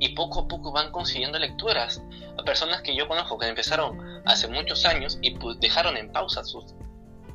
[0.00, 2.02] Y poco a poco van consiguiendo lecturas
[2.44, 6.74] personas que yo conozco que empezaron hace muchos años y dejaron en pausa sus,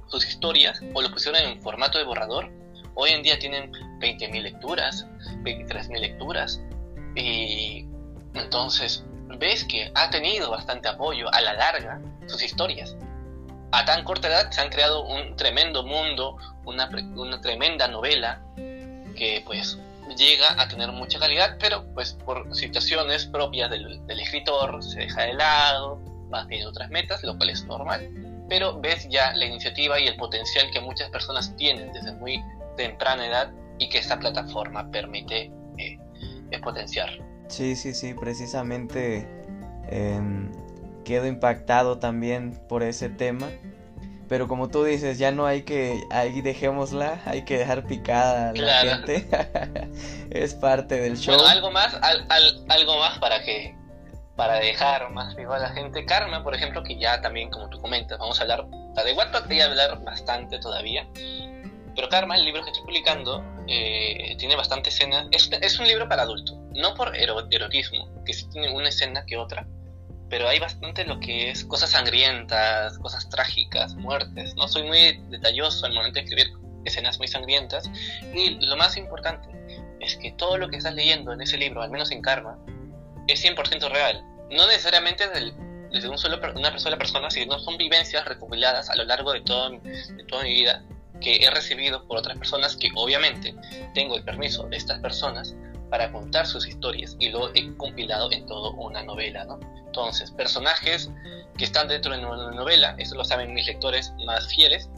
[0.08, 2.51] sus historias o lo pusieron en formato de borrador,
[2.95, 5.06] hoy en día tienen 20.000 lecturas,
[5.43, 6.62] 23.000 lecturas
[7.15, 7.88] y
[8.34, 9.04] entonces
[9.38, 12.95] ves que ha tenido bastante apoyo a la larga sus historias.
[13.71, 19.41] A tan corta edad se han creado un tremendo mundo, una, una tremenda novela que
[19.45, 19.78] pues
[20.18, 25.34] llega a tener mucha calidad, pero pues por situaciones propias del, escritor se deja de
[25.34, 26.00] lado,
[26.34, 28.10] va teniendo otras metas, lo cual es normal.
[28.49, 32.43] Pero ves ya la iniciativa y el potencial que muchas personas tienen desde muy
[32.78, 35.99] temprana edad y que esta plataforma permite eh,
[36.62, 37.10] potenciar.
[37.47, 39.28] Sí, sí, sí, precisamente
[39.89, 40.51] em,
[41.03, 43.49] quedo impactado también por ese tema
[44.28, 48.53] pero como tú dices, ya no hay que, ahí dejémosla, hay que dejar picada a
[48.53, 49.28] la gente.
[50.32, 51.36] es parte del show.
[51.36, 51.95] Bueno, algo más,
[52.69, 53.76] algo más para que,
[54.36, 56.05] para dejar más viva a la gente.
[56.05, 58.65] Karma, por ejemplo, que ya también, como tú comentas, vamos a hablar,
[58.95, 61.07] la de Wattpad voy a hablar bastante todavía.
[61.95, 65.28] Pero Karma, el libro que estoy publicando, eh, tiene bastante escena.
[65.32, 69.38] Es, es, un libro para adultos, no por erotismo, que sí tiene una escena que
[69.38, 69.65] otra,
[70.30, 74.55] pero hay bastante lo que es cosas sangrientas, cosas trágicas, muertes.
[74.55, 76.53] No soy muy detalloso al momento de escribir
[76.84, 77.89] escenas muy sangrientas.
[78.34, 79.49] Y lo más importante,
[79.99, 82.57] es que todo lo que estás leyendo en ese libro, al menos en Karma,
[83.28, 84.23] es 100% real.
[84.51, 85.26] No necesariamente
[85.91, 89.69] desde un solo, una sola persona, sino son vivencias recopiladas a lo largo de, todo,
[89.69, 90.84] de toda mi vida
[91.21, 93.55] que he recibido por otras personas que obviamente
[93.93, 95.55] tengo el permiso de estas personas
[95.89, 99.59] para contar sus historias y lo he compilado en toda una novela, ¿no?
[99.86, 101.09] Entonces, personajes
[101.57, 104.89] que están dentro de una novela, eso lo saben mis lectores más fieles,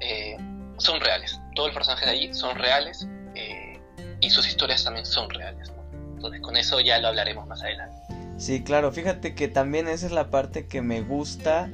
[0.00, 0.36] eh,
[0.78, 1.38] son reales.
[1.54, 3.78] Todos los personajes de allí son reales eh,
[4.20, 5.72] y sus historias también son reales.
[6.14, 7.96] Entonces, con eso ya lo hablaremos más adelante.
[8.38, 11.68] Sí, claro, fíjate que también esa es la parte que me gusta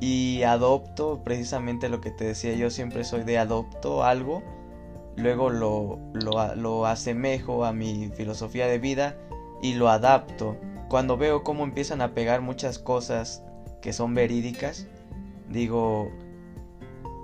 [0.00, 4.42] y adopto precisamente lo que te decía, yo siempre soy de adopto algo
[5.16, 9.16] luego lo, lo, asemejo a mi filosofía de vida
[9.62, 10.56] y lo adapto.
[10.88, 13.42] Cuando veo cómo empiezan a pegar muchas cosas
[13.80, 14.86] que son verídicas,
[15.48, 16.10] digo,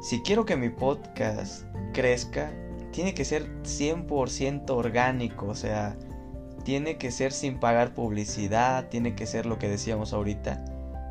[0.00, 2.52] si quiero que mi podcast crezca,
[2.90, 5.96] tiene que ser 100% orgánico, o sea,
[6.64, 10.64] tiene que ser sin pagar publicidad, tiene que ser lo que decíamos ahorita,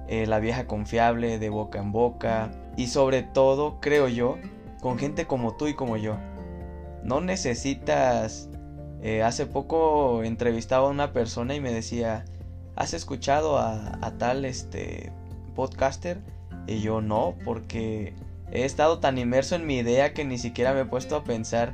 [0.07, 4.37] eh, la vieja confiable de boca en boca y sobre todo, creo yo,
[4.81, 6.17] con gente como tú y como yo
[7.03, 8.49] no necesitas...
[9.03, 12.23] Eh, hace poco entrevistaba a una persona y me decía,
[12.75, 15.11] ¿has escuchado a, tal este
[15.55, 16.19] podcaster?
[16.67, 18.13] Y yo no, porque
[18.51, 21.73] he estado tan inmerso en mi idea que ni siquiera me he puesto a pensar,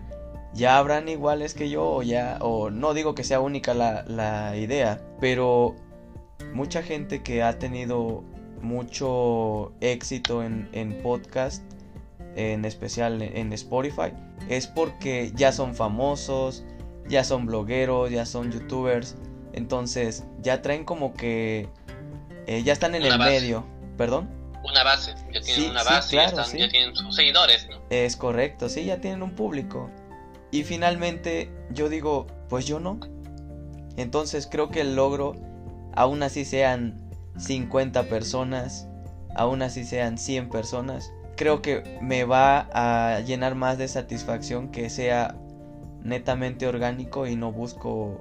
[0.53, 4.55] ya habrán iguales que yo o ya, o no digo que sea única la, la
[4.55, 5.75] idea, pero
[6.53, 8.23] mucha gente que ha tenido
[8.61, 11.63] mucho éxito en, en podcast,
[12.37, 14.13] en especial en Spotify,
[14.47, 16.63] es porque ya son famosos,
[17.09, 19.15] ya son blogueros, ya son youtubers.
[19.53, 21.67] Entonces ya traen como que
[22.45, 23.65] eh, ya están en el medio.
[23.97, 24.29] ¿Perdón?
[24.63, 26.29] Una base, ya tienen una base, ya,
[26.69, 27.67] tienen sus seguidores.
[27.89, 29.89] Es correcto, sí, ya tienen un público.
[30.51, 32.99] Y finalmente yo digo, pues yo no.
[33.95, 35.35] Entonces creo que el logro,
[35.95, 37.09] aún así sean
[37.39, 38.87] 50 personas,
[39.35, 44.89] aún así sean 100 personas, creo que me va a llenar más de satisfacción que
[44.89, 45.35] sea
[46.03, 48.19] netamente orgánico y no busco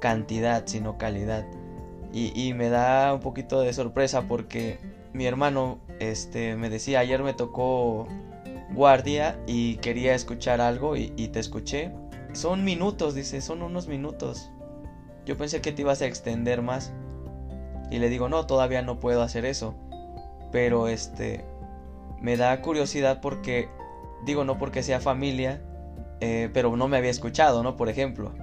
[0.00, 1.46] cantidad sino calidad.
[2.12, 4.78] Y, me da un poquito de sorpresa porque
[5.12, 8.08] mi hermano este me decía ayer me tocó
[8.72, 11.92] guardia y quería escuchar algo y, y te escuché
[12.32, 14.50] son minutos dice son unos minutos.
[15.26, 16.92] Yo pensé que te ibas a extender más.
[17.90, 19.74] Y le digo no todavía no puedo hacer eso
[20.50, 21.44] pero este
[22.20, 23.68] me da curiosidad porque,
[24.24, 25.62] digo, no porque sea familia,
[26.20, 27.76] eh, pero no me había escuchado, ¿no?
[27.76, 28.34] Por ejemplo,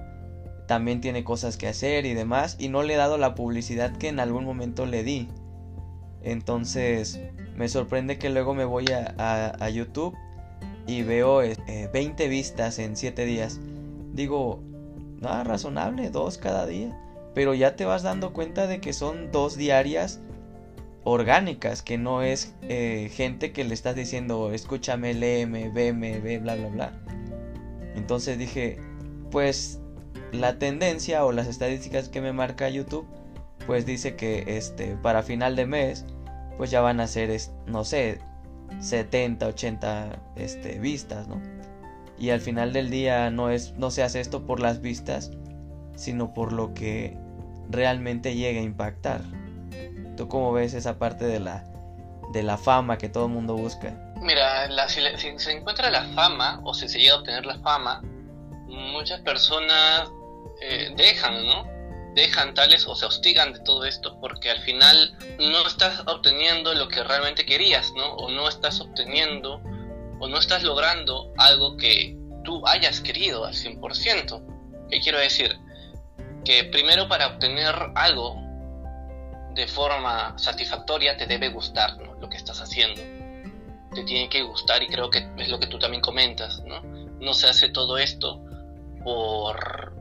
[0.66, 4.08] también tiene cosas que hacer y demás, y no le he dado la publicidad que
[4.08, 5.28] en algún momento le di.
[6.22, 7.20] Entonces,
[7.54, 10.16] me sorprende que luego me voy a, YouTube
[10.86, 13.60] y veo 20 eh, vistas en 7 días.
[14.12, 14.60] Digo,
[15.20, 16.98] nada razonable, dos cada día.
[17.34, 20.20] Pero ya te vas dando cuenta de que son dos diarias
[21.06, 26.56] orgánicas, que no es eh, gente que le estás diciendo, escúchame, léeme, veme, ve, bla,
[26.56, 26.92] bla, bla.
[27.94, 28.80] Entonces dije,
[29.30, 29.80] pues
[30.32, 33.06] la tendencia o las estadísticas que me marca YouTube,
[33.68, 36.04] pues dice que este, para final de mes,
[36.56, 38.18] pues ya van a ser, no sé,
[38.80, 41.40] 70, 80 este, vistas, ¿no?
[42.18, 45.30] Y al final del día no, es, no se hace esto por las vistas,
[45.94, 47.16] sino por lo que
[47.70, 49.20] realmente llega a impactar.
[50.16, 51.64] ¿Tú cómo ves esa parte de la,
[52.32, 53.94] de la fama que todo el mundo busca?
[54.20, 55.00] Mira, si,
[55.38, 58.02] se encuentra la fama o si se llega a obtener la fama,
[58.66, 60.08] muchas personas
[60.62, 61.66] eh, dejan, ¿no?
[62.14, 66.88] Dejan tales o se hostigan de todo esto porque al final no estás obteniendo lo
[66.88, 68.14] que realmente querías, ¿no?
[68.14, 69.60] O no estás obteniendo
[70.18, 74.88] o no estás logrando algo que tú hayas querido al 100%.
[74.90, 75.58] ¿Qué quiero decir?
[76.44, 78.45] Que primero para obtener algo
[79.56, 83.00] de forma satisfactoria, te debe gustar lo que estás haciendo.
[83.94, 86.82] Te tiene que gustar y creo que es lo que tú también comentas, ¿no?
[87.18, 88.38] No se hace todo esto
[89.02, 89.94] por,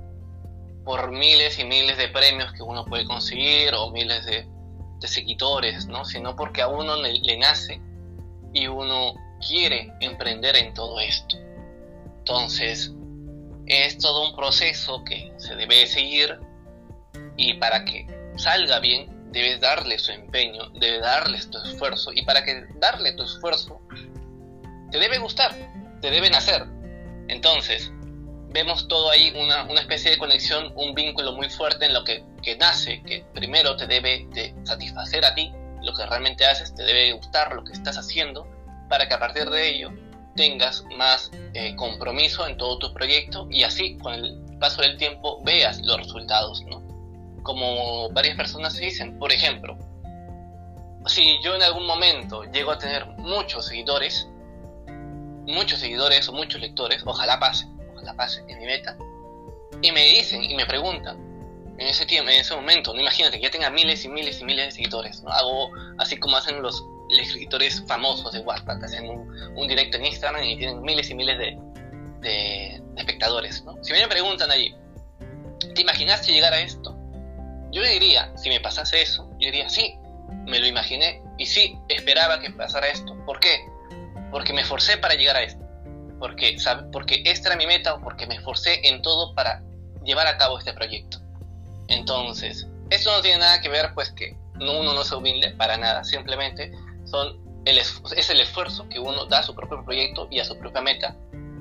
[0.83, 4.45] por miles y miles de premios que uno puede conseguir o miles de,
[5.07, 6.03] seguidores, ¿no?
[6.03, 7.79] Sino porque a uno le, le nace
[8.53, 9.13] y uno
[9.47, 11.37] quiere emprender en todo esto.
[12.17, 12.91] Entonces,
[13.67, 16.39] es todo un proceso que se debe seguir
[17.37, 22.11] y para que salga bien debes darle su empeño, debes darle tu esfuerzo.
[22.13, 23.81] Y para que darle tu esfuerzo,
[24.91, 25.53] te debe gustar,
[26.01, 26.65] te deben hacer.
[27.27, 27.91] Entonces,
[28.49, 32.23] vemos todo ahí una, una, especie de conexión, un vínculo muy fuerte en lo que,
[32.41, 35.51] que nace, que primero te debe de satisfacer a ti
[35.83, 38.47] lo que realmente haces, te debe gustar lo que estás haciendo,
[38.87, 39.91] para que a partir de ello
[40.37, 45.41] tengas más eh, compromiso en todo tu proyecto y así con el paso del tiempo
[45.43, 46.84] veas los resultados, ¿no?
[47.45, 49.77] Como varias personas dicen, por ejemplo,
[51.05, 54.27] si yo en algún momento llego a tener muchos seguidores,
[55.45, 58.97] muchos seguidores o muchos lectores, ojalá pase, ojalá pase en mi meta,
[59.79, 61.17] y me dicen y me preguntan
[61.77, 64.45] en ese tiempo, en ese momento, no imagínate que ya tenga miles y miles y
[64.45, 65.29] miles de seguidores, ¿no?
[65.29, 65.69] hago
[65.99, 70.81] así como hacen los, escritores famosos de WhatsApp, hacen un, directo en Instagram y tienen
[70.81, 71.55] miles y miles de,
[72.21, 73.63] de, espectadores.
[73.63, 73.75] ¿no?
[73.83, 74.75] Si me preguntan allí,
[75.75, 76.97] ¿te imaginaste llegar a esto?
[77.75, 79.99] Yo diría, si me pasase eso, yo diría, sí,
[80.45, 83.13] me lo imaginé y sí, esperaba que pasara esto.
[83.25, 83.65] ¿Por qué?
[84.31, 85.61] Porque me esforcé para llegar a esto.
[86.17, 86.55] Porque,
[86.93, 89.61] porque esta era mi meta o porque me esforcé en todo para
[90.05, 91.19] llevar a cabo este proyecto.
[91.89, 96.05] Entonces, esto no tiene nada que ver, pues que uno no se humilde para nada,
[96.05, 96.71] simplemente
[97.03, 100.57] son el, es el esfuerzo que uno da a su propio proyecto y a su
[100.57, 101.13] propia meta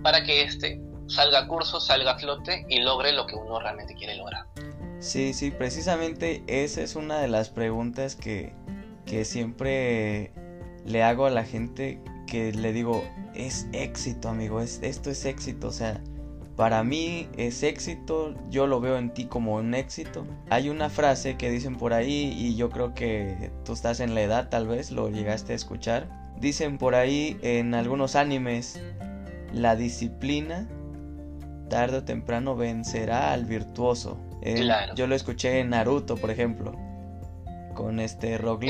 [0.05, 3.95] para que éste salga a curso, salga a flote y logre lo que uno realmente
[3.95, 4.47] quiere lograr.
[5.05, 8.55] Sí, sí, precisamente esa es una de las preguntas que,
[9.05, 10.33] que siempre
[10.87, 15.69] le hago a la gente que le digo, es éxito, amigo, es, esto es éxito,
[15.69, 16.01] o sea,
[16.57, 20.27] para mí es éxito, yo lo veo en ti como un éxito.
[20.49, 24.23] Hay una frase que dicen por ahí y yo creo que tú estás en la
[24.23, 26.09] edad, tal vez lo llegaste a escuchar.
[26.41, 28.81] Dicen por ahí en algunos animes,
[29.53, 30.67] la disciplina
[31.69, 34.19] tarde o temprano vencerá al virtuoso.
[34.95, 36.73] Yo lo escuché en Naruto, por ejemplo,
[37.75, 38.65] con este Rock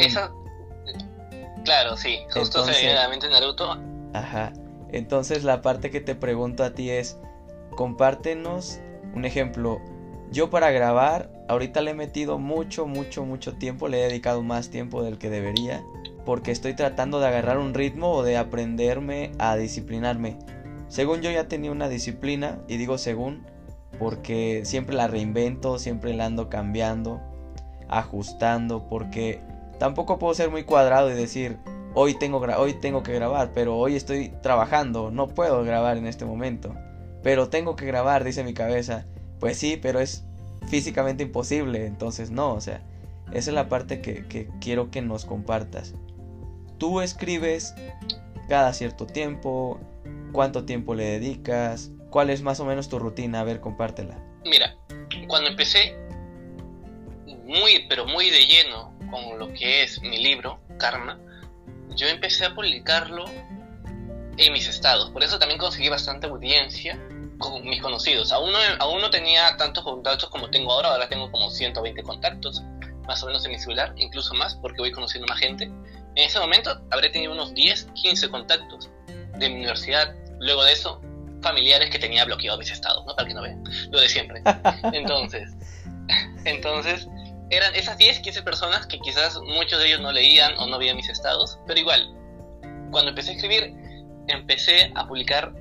[1.65, 3.79] Claro, sí, justo se viene a la mente Naruto.
[4.13, 4.53] Ajá.
[4.93, 7.19] Entonces la parte que te pregunto a ti es,
[7.75, 8.81] compártenos
[9.15, 9.81] un ejemplo.
[10.31, 14.71] Yo para grabar, ahorita le he metido mucho, mucho, mucho tiempo, le he dedicado más
[14.71, 15.83] tiempo del que debería,
[16.25, 20.39] porque estoy tratando de agarrar un ritmo o de aprenderme a disciplinarme.
[20.89, 23.47] Según yo ya tenía una disciplina, y digo según,
[23.99, 27.21] porque siempre la reinvento, siempre la ando cambiando,
[27.89, 29.41] ajustando, porque
[29.79, 31.59] tampoco puedo ser muy cuadrado y decir,
[31.95, 36.25] hoy tengo, hoy tengo que grabar, pero hoy estoy trabajando, no puedo grabar en este
[36.25, 36.75] momento.
[37.23, 39.07] Pero tengo que grabar, dice mi cabeza.
[39.41, 40.25] Pues sí, pero es
[40.67, 42.83] físicamente imposible, entonces no, o sea,
[43.33, 45.95] esa es la parte que, que quiero que nos compartas.
[46.79, 47.75] Tú escribes
[48.49, 49.81] cada cierto tiempo,
[50.33, 54.17] cuánto tiempo le dedicas, cuál es más o menos tu rutina, a ver, compártela.
[54.45, 54.77] Mira,
[55.27, 55.97] cuando empecé
[57.27, 61.19] muy, pero muy de lleno con lo que es mi libro, Karma,
[61.97, 63.25] yo empecé a publicarlo
[64.37, 65.11] en mis estados.
[65.11, 66.97] Por eso también conseguí bastante audiencia
[67.39, 68.31] con mis conocidos.
[68.31, 70.91] Aún no, aún no tenía tantos contactos como tengo ahora.
[70.91, 72.63] Ahora tengo como 120 contactos,
[73.09, 75.65] más o menos en mi celular, incluso más, porque voy conociendo más gente.
[75.65, 78.89] En ese momento habré tenido unos 10, 15 contactos
[79.37, 80.15] de mi universidad.
[80.39, 81.01] Luego de eso,
[81.45, 83.15] familiares que tenía bloqueado mis estados, ¿no?
[83.15, 83.63] Para que no vean.
[83.91, 84.43] Lo de siempre.
[84.93, 85.55] Entonces,
[86.45, 87.09] entonces
[87.51, 90.97] eran esas 10, 15 personas que quizás muchos de ellos no leían o no veían
[90.97, 92.13] mis estados, pero igual,
[92.91, 93.75] cuando empecé a escribir,
[94.29, 95.53] empecé a publicar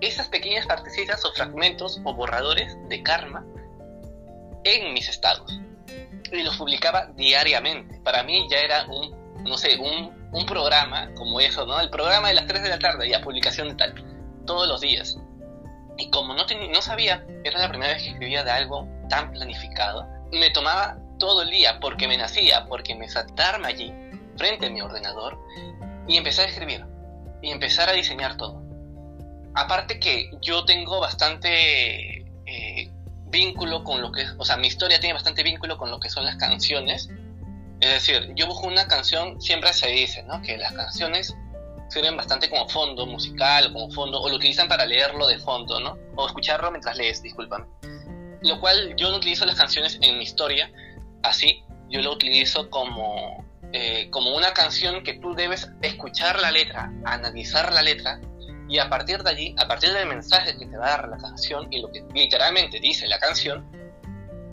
[0.00, 3.44] esas pequeñas partecitas o fragmentos o borradores de karma
[4.64, 5.60] en mis estados.
[6.32, 8.00] Y los publicaba diariamente.
[8.02, 11.80] Para mí ya era un, no sé, un, un programa como eso, ¿no?
[11.80, 13.94] El programa de las 3 de la tarde, ya publicación de tal,
[14.46, 15.16] todos los días.
[15.96, 20.06] Y como no, no sabía, era la primera vez que escribía de algo tan planificado,
[20.32, 23.92] me tomaba todo el día porque me nacía, porque me satarme allí,
[24.36, 25.38] frente a mi ordenador,
[26.08, 26.84] y empecé a escribir,
[27.42, 28.62] y empezar a diseñar todo.
[29.54, 32.90] Aparte que yo tengo bastante eh,
[33.26, 36.10] vínculo con lo que es, o sea, mi historia tiene bastante vínculo con lo que
[36.10, 37.08] son las canciones.
[37.80, 40.40] Es decir, yo busco una canción, siempre se dice, ¿no?
[40.42, 41.36] Que las canciones
[41.88, 45.98] sirven bastante como fondo musical, como fondo, o lo utilizan para leerlo de fondo, ¿no?
[46.16, 47.66] O escucharlo mientras lees, discúlpame.
[48.42, 50.70] Lo cual yo no utilizo las canciones en mi historia,
[51.22, 56.92] así, yo lo utilizo como, eh, como una canción que tú debes escuchar la letra,
[57.04, 58.20] analizar la letra,
[58.68, 61.18] y a partir de allí, a partir del mensaje que te va a dar la
[61.18, 63.64] canción y lo que literalmente dice la canción,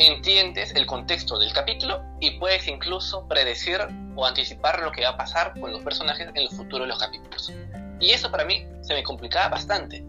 [0.08, 3.80] entiendes el contexto del capítulo y puedes incluso predecir
[4.16, 7.00] o anticipar lo que va a pasar con los personajes en los futuros de los
[7.00, 7.54] capítulos.
[8.00, 10.04] Y eso para mí se me complicaba bastante,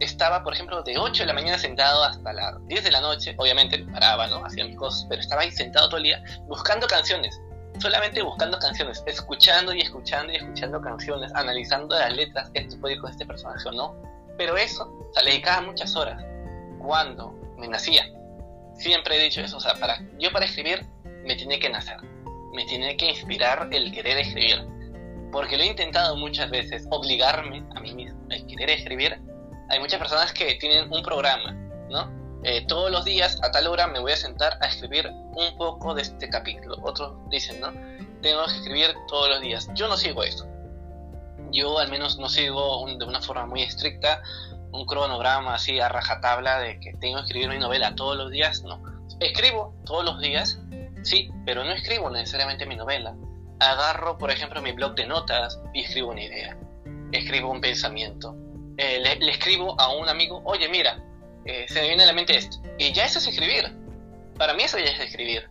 [0.00, 3.34] estaba, por ejemplo, de 8 de la mañana sentado hasta las 10 de la noche,
[3.36, 4.44] obviamente paraba, ¿no?
[4.44, 7.40] Hacía mis cosas, pero estaba ahí sentado todo el día buscando canciones,
[7.80, 13.00] solamente buscando canciones, escuchando y escuchando y escuchando canciones, analizando las letras, esto puede ir
[13.08, 13.96] este personaje o no.
[14.36, 16.22] Pero eso, o sea, le dedicaba muchas horas
[16.78, 18.04] cuando me nacía.
[18.78, 20.86] Siempre he dicho eso, o sea, para, yo para escribir
[21.24, 21.98] me tiene que nacer,
[22.54, 24.66] me tiene que inspirar el querer escribir.
[25.30, 29.20] Porque lo he intentado muchas veces, obligarme a mí mismo a querer escribir
[29.70, 31.52] hay muchas personas que tienen un programa,
[31.90, 32.10] ¿no?
[32.44, 35.94] eh, todos los días a tal hora me voy a sentar a escribir un poco
[35.94, 36.76] de este capítulo.
[36.82, 37.72] Otros dicen, ¿no?
[38.22, 39.68] Tengo que escribir todos los días.
[39.74, 40.46] Yo no sigo eso.
[41.50, 44.22] Yo al menos no sigo de una forma muy estricta
[44.72, 48.62] un cronograma así a rajatabla de que tengo que escribir mi novela todos los días.
[48.62, 48.82] No.
[49.20, 50.60] Escribo todos los días,
[51.02, 53.14] sí, pero no escribo necesariamente mi novela.
[53.60, 56.56] Agarro, por ejemplo, mi blog de notas y escribo una idea.
[57.12, 58.36] Escribo un pensamiento.
[58.76, 61.02] Eh, le escribo a un amigo, oye, mira,
[61.44, 62.58] eh, se me viene a la mente esto.
[62.78, 63.74] Y ya eso es escribir.
[64.36, 65.48] Para mí eso ya es escribir.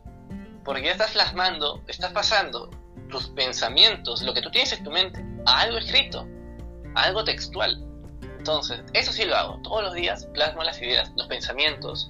[0.63, 2.69] Porque ya estás plasmando, estás pasando
[3.09, 6.27] tus pensamientos, lo que tú tienes en tu mente, a algo escrito,
[6.93, 7.83] a algo textual.
[8.47, 9.59] Entonces, eso sí lo hago.
[9.61, 12.09] Todos los días plasmo las ideas, los pensamientos,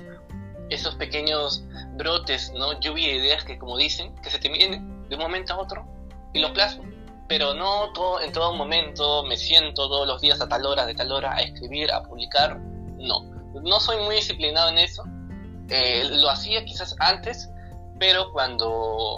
[0.69, 1.63] esos pequeños
[1.93, 2.79] brotes, ¿no?
[2.79, 5.88] Lluvia de ideas que, como dicen, que se te vienen de un momento a otro
[6.33, 6.83] y lo plasmo.
[7.27, 10.93] Pero no todo, en todo momento me siento todos los días a tal hora, de
[10.93, 12.59] tal hora, a escribir, a publicar.
[12.59, 15.03] No no soy muy disciplinado en eso.
[15.69, 17.49] Eh, lo hacía quizás antes,
[17.99, 19.17] pero cuando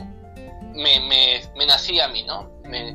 [0.74, 2.49] me, me, nacía a mí, ¿no?
[2.63, 2.93] Me,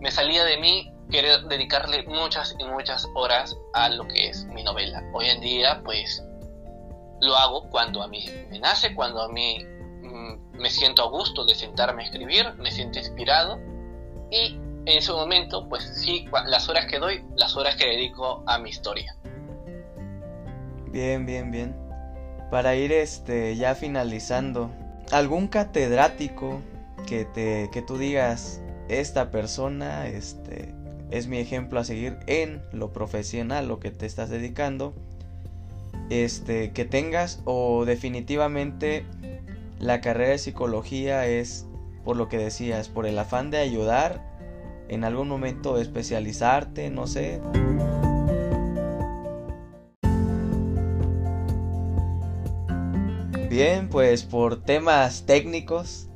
[0.00, 4.62] me, salía de mí querer dedicarle muchas y muchas horas a lo que es mi
[4.62, 5.02] novela.
[5.12, 6.24] Hoy en día, pues,
[7.20, 9.58] lo hago cuando a mí me nace, cuando a mí
[10.02, 13.58] mm, me siento a gusto de sentarme a escribir, me siento inspirado
[14.30, 18.58] y en ese momento, pues sí, las horas que doy, las horas que dedico a
[18.58, 19.16] mi historia.
[20.90, 21.76] Bien, bien, bien.
[22.50, 24.70] Para ir este ya finalizando,
[25.10, 26.60] algún catedrático
[27.08, 30.75] que te que tú digas esta persona este
[31.10, 34.94] es mi ejemplo a seguir en lo profesional, lo que te estás dedicando.
[36.10, 39.04] Este, que tengas o definitivamente
[39.80, 41.66] la carrera de psicología es
[42.04, 44.22] por lo que decías, por el afán de ayudar,
[44.88, 47.40] en algún momento especializarte, no sé.
[53.50, 56.08] Bien, pues por temas técnicos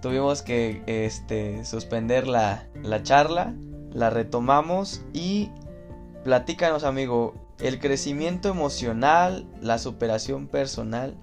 [0.00, 3.54] tuvimos que este, suspender la, la charla,
[3.94, 5.50] la retomamos y
[6.24, 11.14] platícanos amigo, el crecimiento emocional, la superación personal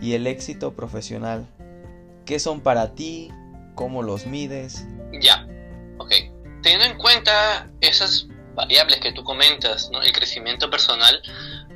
[0.00, 1.46] y el éxito profesional.
[2.24, 3.30] ¿Qué son para ti?
[3.74, 4.86] ¿Cómo los mides?
[5.20, 5.46] Ya,
[5.98, 6.12] ok.
[6.62, 10.00] Teniendo en cuenta esas variables que tú comentas, ¿no?
[10.00, 11.20] el crecimiento personal,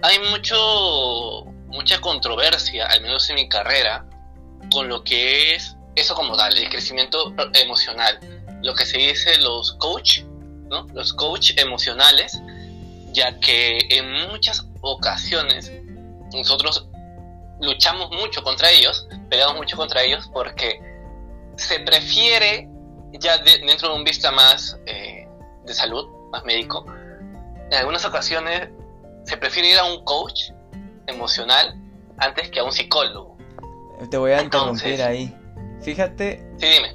[0.03, 4.07] hay mucho mucha controversia, al menos en mi carrera,
[4.72, 8.18] con lo que es eso como tal, el crecimiento emocional.
[8.62, 10.22] Lo que se dice los coach,
[10.68, 10.86] ¿no?
[10.92, 12.40] Los coach emocionales,
[13.12, 15.72] ya que en muchas ocasiones
[16.32, 16.88] nosotros
[17.61, 20.80] luchamos mucho contra ellos, peleamos mucho contra ellos porque
[21.56, 22.68] se prefiere,
[23.12, 25.26] ya dentro de un vista más eh,
[25.64, 26.84] de salud, más médico,
[27.70, 28.68] en algunas ocasiones
[29.24, 30.50] se prefiere ir a un coach
[31.06, 31.74] emocional
[32.18, 33.36] antes que a un psicólogo.
[34.11, 35.34] Te voy a interrumpir ahí.
[35.81, 36.45] Fíjate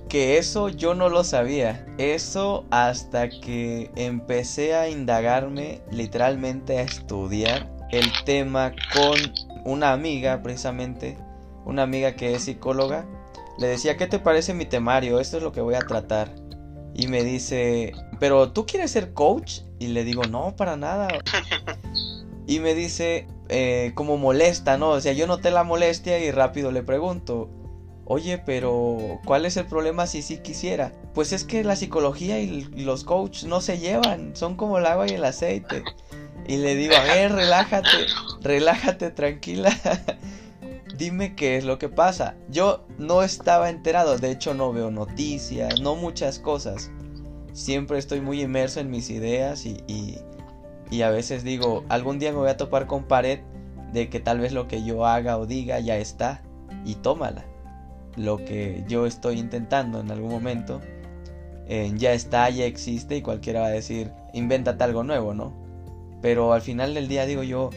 [0.09, 1.85] que eso yo no lo sabía.
[1.97, 9.17] Eso hasta que empecé a indagarme, literalmente a estudiar el tema con
[9.65, 11.17] una amiga, precisamente,
[11.65, 13.05] una amiga que es psicóloga.
[13.57, 15.19] Le decía, ¿qué te parece mi temario?
[15.19, 16.33] Esto es lo que voy a tratar.
[16.95, 19.61] Y me dice, ¿pero tú quieres ser coach?
[19.79, 21.07] Y le digo, no, para nada.
[22.45, 24.89] Y me dice, eh, como molesta, ¿no?
[24.89, 27.49] O sea, yo noté la molestia y rápido le pregunto,
[28.05, 30.91] oye, pero ¿cuál es el problema si sí quisiera?
[31.13, 35.07] Pues es que la psicología y los coaches no se llevan, son como el agua
[35.07, 35.83] y el aceite.
[36.47, 38.07] Y le digo, a ver, relájate,
[38.41, 39.71] relájate, tranquila.
[40.97, 42.35] Dime qué es lo que pasa.
[42.49, 46.91] Yo no estaba enterado, de hecho no veo noticias, no muchas cosas.
[47.53, 49.83] Siempre estoy muy inmerso en mis ideas y,
[50.91, 53.39] y a veces digo, algún día me voy a topar con pared
[53.93, 56.43] de que tal vez lo que yo haga o diga ya está
[56.83, 57.45] y tómala.
[58.15, 60.81] Lo que yo estoy intentando en algún momento
[61.95, 65.53] ya está, ya existe y cualquiera va a decir, invéntate algo nuevo, ¿no?
[66.21, 67.71] Pero al final del día digo yo,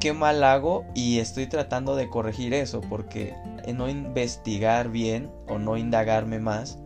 [0.00, 3.34] qué mal hago y estoy tratando de corregir eso porque
[3.74, 6.78] no investigar bien o no indagarme más,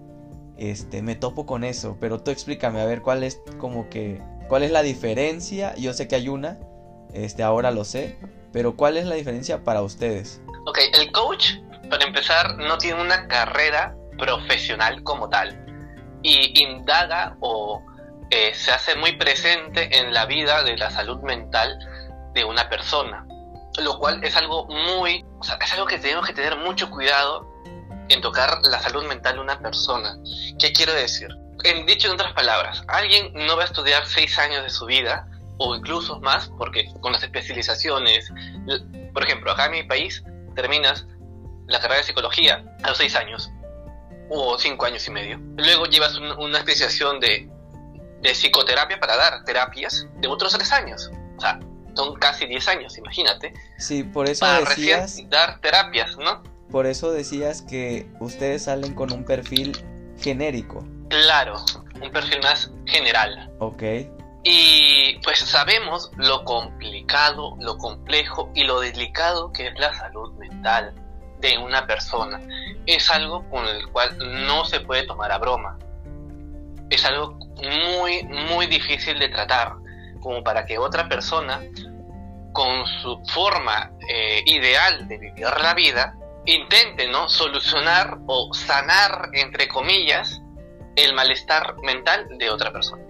[0.57, 1.97] este, me topo con eso.
[2.01, 4.21] Pero tú explícame a ver cuál es como que
[4.51, 5.77] ¿Cuál es la diferencia?
[5.77, 6.59] Yo sé que hay una,
[7.13, 8.17] este, ahora lo sé,
[8.53, 10.43] pero ¿cuál es la diferencia para ustedes?
[10.67, 11.51] Ok, el coach,
[11.91, 15.67] para empezar, no tiene una carrera profesional como tal
[16.23, 17.83] y indaga o
[18.31, 21.79] eh, se hace muy presente en la vida de la salud mental
[22.35, 23.27] de una persona,
[23.79, 27.47] lo cual es algo muy, es algo que tenemos que tener mucho cuidado
[28.09, 30.17] en tocar la salud mental de una persona.
[30.59, 31.29] ¿Qué quiero decir?
[31.65, 35.27] en dicho en otras palabras, alguien no va a estudiar seis años de su vida
[35.59, 38.33] o incluso más, porque con las especializaciones
[39.13, 40.23] Por ejemplo, acá en mi país
[40.55, 41.07] terminas
[41.71, 43.51] la carrera de psicología a los seis años
[44.29, 45.39] o cinco años y medio.
[45.57, 47.49] Luego llevas una especialización de,
[48.21, 51.11] de psicoterapia para dar terapias de otros tres años.
[51.37, 51.59] O sea,
[51.95, 53.53] son casi 10 años, imagínate.
[53.79, 55.01] Sí, por eso para decías...
[55.03, 56.43] recién dar terapias, ¿no?
[56.71, 59.77] Por eso decías que ustedes salen con un perfil
[60.21, 60.85] genérico.
[61.09, 61.57] Claro,
[62.01, 63.51] un perfil más general.
[63.59, 63.83] Ok.
[64.45, 70.95] Y pues sabemos lo complicado, lo complejo y lo delicado que es la salud mental
[71.41, 72.41] de una persona.
[72.87, 74.17] Es algo con el cual
[74.47, 75.79] no se puede tomar a broma.
[76.89, 79.75] Es algo muy, muy difícil de tratar,
[80.21, 81.61] como para que otra persona,
[82.53, 86.15] con su forma eh, ideal de vivir la vida,
[86.47, 87.29] intente ¿no?
[87.29, 90.43] solucionar o sanar, entre comillas,
[90.97, 93.03] el malestar mental de otra persona.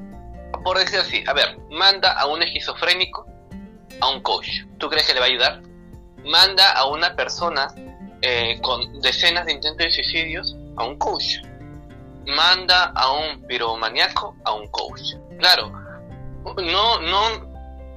[0.63, 3.27] Por decir así, a ver, manda a un esquizofrénico
[4.01, 4.49] a un coach.
[4.79, 5.63] ¿Tú crees que le va a ayudar?
[6.25, 7.69] Manda a una persona
[8.23, 11.39] eh, con decenas de intentos de suicidios a un coach.
[12.27, 15.15] Manda a un piromaniaco a un coach.
[15.39, 15.73] Claro,
[16.45, 17.51] no, no,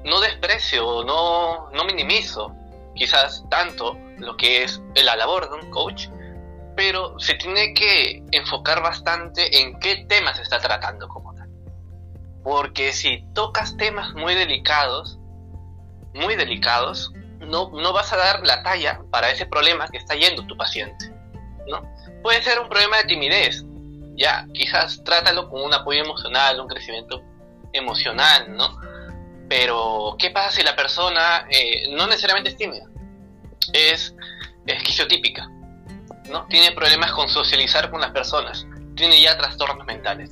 [0.05, 2.55] no desprecio, no, no minimizo
[2.95, 6.07] quizás tanto lo que es la labor de un coach,
[6.75, 11.49] pero se tiene que enfocar bastante en qué temas se está tratando como tal.
[12.43, 15.19] Porque si tocas temas muy delicados,
[16.13, 17.11] muy delicados,
[17.45, 21.13] no, no vas a dar la talla para ese problema que está yendo tu paciente.
[21.67, 21.81] ¿no?
[22.21, 23.63] Puede ser un problema de timidez,
[24.15, 27.21] ya, quizás trátalo con un apoyo emocional, un crecimiento
[27.71, 28.79] emocional, ¿no?
[29.49, 32.85] Pero, ¿qué pasa si la persona eh, no necesariamente es tímida?
[33.73, 34.15] Es
[34.65, 35.47] esquizotípica,
[36.29, 36.45] ¿no?
[36.47, 38.65] Tiene problemas con socializar con las personas,
[38.95, 40.31] tiene ya trastornos mentales.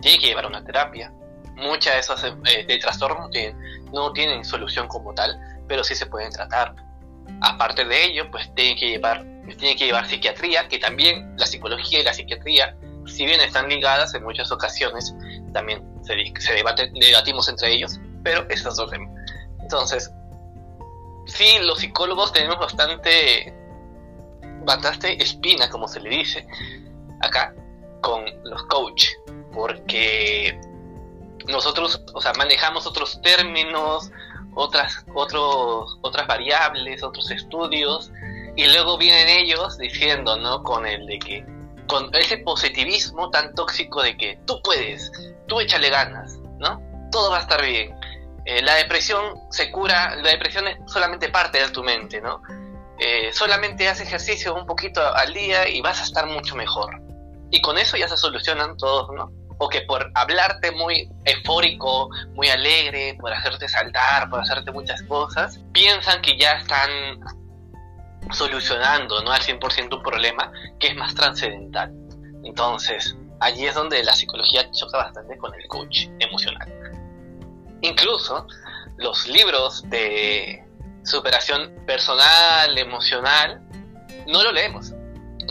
[0.00, 1.12] Tiene que llevar una terapia.
[1.56, 3.30] Muchas de esos eh, trastornos
[3.92, 5.38] no tienen solución como tal,
[5.68, 6.74] pero sí se pueden tratar.
[7.40, 9.24] Aparte de ello, pues tiene que llevar,
[9.58, 14.14] tiene que llevar psiquiatría, que también la psicología y la psiquiatría, si bien están ligadas
[14.14, 15.14] en muchas ocasiones,
[15.52, 19.10] también se, se debate, debatimos entre ellos, pero eso es otro tema.
[19.60, 20.10] Entonces,
[21.26, 23.54] sí, los psicólogos tenemos bastante,
[24.64, 26.46] bastante espina, como se le dice,
[27.20, 27.54] acá
[28.00, 29.06] con los coach,
[29.52, 30.60] porque
[31.46, 34.10] nosotros, o sea, manejamos otros términos,
[34.54, 38.10] otras, otros, otras variables, otros estudios,
[38.56, 40.62] y luego vienen ellos diciendo, ¿no?
[40.62, 41.46] Con el de que,
[41.86, 45.10] con ese positivismo tan tóxico de que tú puedes,
[45.48, 46.80] tú échale ganas, ¿no?
[47.10, 47.94] Todo va a estar bien.
[48.46, 52.42] Eh, la depresión se cura, la depresión es solamente parte de tu mente, ¿no?
[52.98, 57.00] Eh, solamente haz ejercicio un poquito al día y vas a estar mucho mejor.
[57.50, 59.32] Y con eso ya se solucionan todos, ¿no?
[59.64, 65.58] O que por hablarte muy eufórico, muy alegre, por hacerte saltar, por hacerte muchas cosas,
[65.72, 66.90] piensan que ya están
[68.30, 69.32] solucionando, ¿no?
[69.32, 71.94] Al 100% un problema que es más trascendental.
[72.44, 76.70] Entonces, allí es donde la psicología choca bastante con el coach emocional.
[77.80, 78.46] Incluso
[78.98, 80.62] los libros de
[81.04, 83.62] superación personal, emocional,
[84.26, 84.92] no lo leemos.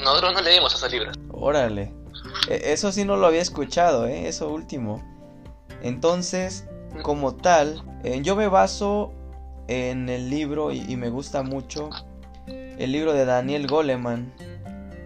[0.03, 1.18] Nosotros no leemos esos libros.
[1.32, 2.03] Órale.
[2.50, 4.28] E, eso sí no lo había escuchado, ¿eh?
[4.28, 5.04] Eso último.
[5.82, 6.66] Entonces,
[7.02, 9.14] como tal, eh, yo me baso
[9.68, 11.89] en el libro y, me gusta mucho
[12.48, 14.34] el libro de Daniel Goleman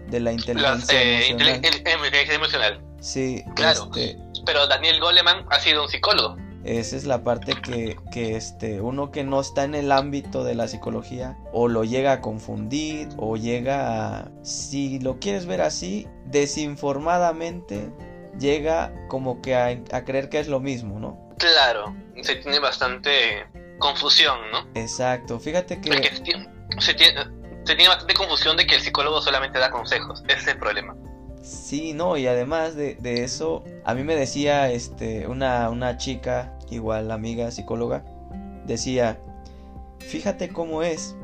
[0.08, 1.56] de la inteligencia eh, emocional.
[1.56, 2.80] inteligencia emocional.
[3.00, 3.90] Sí, claro.
[3.94, 4.18] Este
[4.48, 6.36] pero Daniel Goleman ha sido un psicólogo.
[6.64, 10.54] Esa es la parte que, que, este, uno que no está en el ámbito de
[10.54, 16.08] la psicología o lo llega a confundir o llega a, si lo quieres ver así,
[16.26, 17.92] desinformadamente
[18.38, 21.28] llega como que a, a creer que es lo mismo, ¿no?
[21.38, 23.46] Claro, se tiene bastante
[23.78, 24.68] confusión, ¿no?
[24.74, 25.90] Exacto, fíjate que...
[26.80, 27.24] se tiene,
[27.64, 30.96] se tiene bastante confusión de que el psicólogo solamente da consejos, ese es el problema.
[31.42, 36.58] Sí, no, y además de, de eso, a mí me decía este, una, una chica,
[36.70, 38.04] igual amiga psicóloga,
[38.66, 39.18] decía,
[39.98, 41.16] fíjate cómo es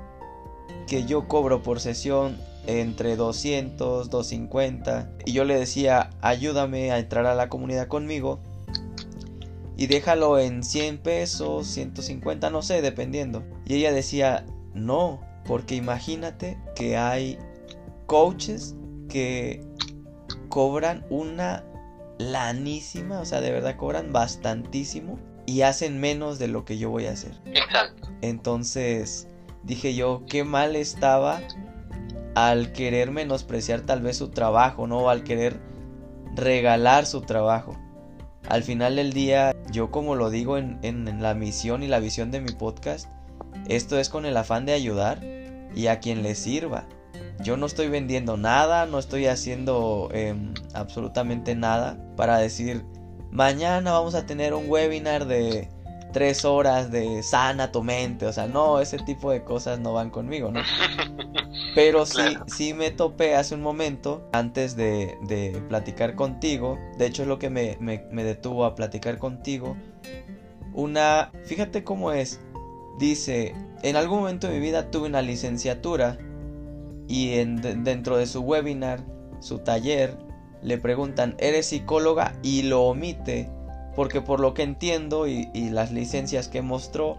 [0.86, 7.26] que yo cobro por sesión entre 200, 250, y yo le decía, ayúdame a entrar
[7.26, 8.40] a la comunidad conmigo,
[9.76, 13.42] y déjalo en 100 pesos, 150, no sé, dependiendo.
[13.66, 17.38] Y ella decía, no, porque imagínate que hay
[18.06, 18.76] coaches
[19.08, 19.64] que
[20.54, 21.64] cobran una
[22.18, 27.06] lanísima, o sea, de verdad cobran bastantísimo y hacen menos de lo que yo voy
[27.06, 27.32] a hacer.
[27.46, 28.08] Exacto.
[28.22, 29.26] Entonces
[29.64, 31.40] dije yo, qué mal estaba
[32.36, 35.10] al querer menospreciar tal vez su trabajo, ¿no?
[35.10, 35.58] Al querer
[36.36, 37.76] regalar su trabajo.
[38.48, 42.30] Al final del día, yo como lo digo en, en la misión y la visión
[42.30, 43.10] de mi podcast,
[43.66, 45.20] esto es con el afán de ayudar
[45.74, 46.86] y a quien le sirva.
[47.42, 52.84] Yo no estoy vendiendo nada, no estoy haciendo em, absolutamente nada para decir,
[53.30, 55.68] mañana vamos a tener un webinar de
[56.12, 58.26] tres horas de sana tu mente.
[58.26, 60.60] O sea, no, ese tipo de cosas no van conmigo, ¿no?
[61.74, 66.78] Pero sí, sí me topé hace un momento, antes de, de platicar contigo.
[66.98, 69.76] De hecho, es lo que me, me detuvo a platicar contigo.
[70.72, 72.40] Una, fíjate cómo es.
[72.98, 76.16] Dice, en algún momento de mi vida tuve una licenciatura
[77.08, 79.04] y en, dentro de su webinar,
[79.40, 80.16] su taller,
[80.62, 82.34] le preguntan, ¿eres psicóloga?
[82.42, 83.50] Y lo omite
[83.94, 87.18] porque por lo que entiendo y, las licencias que mostró,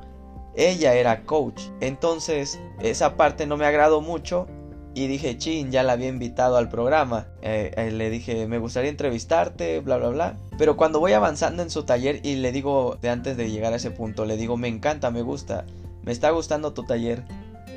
[0.55, 1.61] ella era coach.
[1.81, 4.47] Entonces esa parte no me agradó mucho
[4.93, 7.27] y dije, chin, ya la había invitado al programa.
[7.41, 10.37] Eh, eh, le dije, me gustaría entrevistarte, bla, bla, bla.
[10.57, 13.77] Pero cuando voy avanzando en su taller y le digo, de antes de llegar a
[13.77, 15.65] ese punto, le digo, me encanta, me gusta,
[16.03, 17.23] me está gustando tu taller.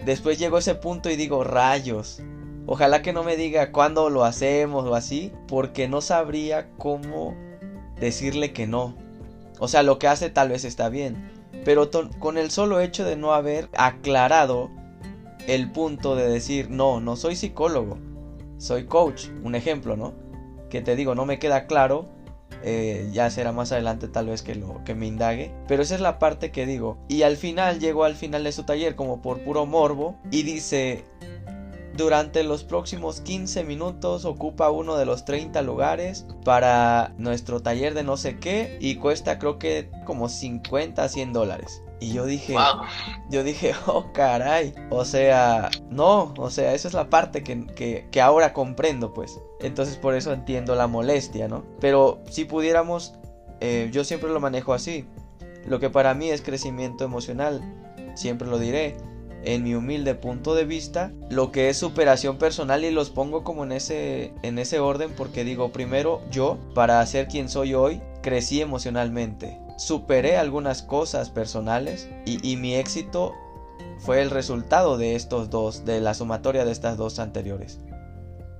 [0.08, 2.22] Después llego a ese punto y digo, rayos.
[2.64, 7.36] Ojalá que no me diga cuándo lo hacemos o así, porque no sabría cómo
[8.00, 8.96] decirle que no.
[9.58, 11.30] O sea, lo que hace tal vez está bien,
[11.62, 14.70] pero con el solo hecho de no haber aclarado
[15.46, 17.98] el punto de decir, no, no soy psicólogo,
[18.56, 20.14] soy coach, un ejemplo, ¿no?
[20.70, 22.08] Que te digo, no me queda claro,
[22.62, 26.00] eh, ya será más adelante tal vez que lo que me indague, pero esa es
[26.00, 26.98] la parte que digo.
[27.08, 31.04] Y al final llegó al final de su taller como por puro morbo y dice,
[31.98, 38.04] durante los próximos 15 minutos ocupa uno de los 30 lugares para nuestro taller de
[38.04, 41.82] no sé qué y cuesta creo que como 50 a 100 dólares.
[42.00, 42.54] Y yo dije,
[43.28, 48.20] yo dije, oh caray, o sea, no, o sea, esa es la parte que, que,
[48.20, 49.40] ahora comprendo, pues.
[49.60, 51.64] Entonces por eso entiendo la molestia, ¿no?
[51.80, 53.14] Pero si pudiéramos,
[53.60, 55.06] eh, yo siempre lo manejo así.
[55.66, 57.62] Lo que para mí es crecimiento emocional,
[58.14, 58.96] siempre lo diré
[59.44, 63.64] en mi humilde punto de vista, lo que es superación personal y los pongo como
[63.64, 68.60] en ese, en ese orden porque digo, primero yo, para ser quien soy hoy, crecí
[68.60, 73.32] emocionalmente, superé algunas cosas personales y, mi éxito
[73.98, 77.78] fue el resultado de estos dos, de la sumatoria de estas dos anteriores.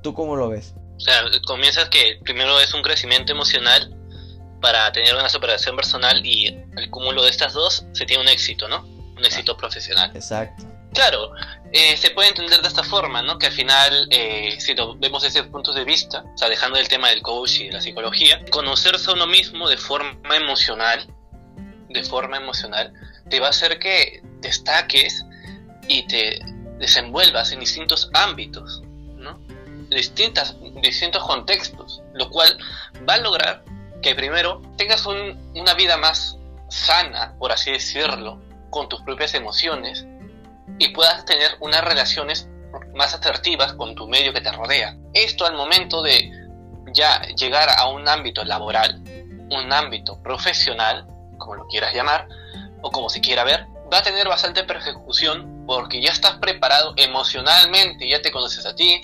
[0.03, 0.75] ¿Tú cómo lo ves?
[0.99, 3.95] O sea, comienzas que primero es un crecimiento emocional
[4.61, 8.69] para tener una superación personal y el cúmulo de estas dos se tiene un éxito,
[8.69, 8.85] ¿no?
[9.17, 10.11] Un éxito profesional.
[10.15, 10.65] Exacto.
[10.93, 11.31] Claro,
[11.73, 13.39] eh, se puede entender de esta forma, ¿no?
[13.39, 16.89] Que al final, eh, si lo vemos desde puntos de vista, o sea, dejando el
[16.89, 21.07] tema del coach y de la psicología, conocerse a uno mismo de forma emocional,
[21.89, 22.93] de forma emocional,
[23.31, 25.25] te va a hacer que destaques
[25.87, 26.41] y te
[26.79, 28.83] desenvuelvas en distintos ámbitos.
[29.89, 32.59] Distintas, distintos contextos, lo cual
[33.09, 33.64] va a lograr
[34.03, 36.36] que primero tengas una vida más
[36.68, 40.07] sana, por así decirlo, con tus propias emociones,
[40.78, 42.49] y puedas tener unas relaciones
[42.95, 44.97] más asertivas con tu medio que te rodea.
[45.14, 46.30] Esto al momento de
[46.93, 49.03] ya llegar a un ámbito laboral,
[49.51, 51.07] un ámbito profesional,
[51.39, 52.28] como lo quieras llamar,
[52.82, 58.09] o como se quiera ver, va a tener bastante persecución porque ya estás preparado emocionalmente,
[58.09, 59.03] ya te conoces a ti,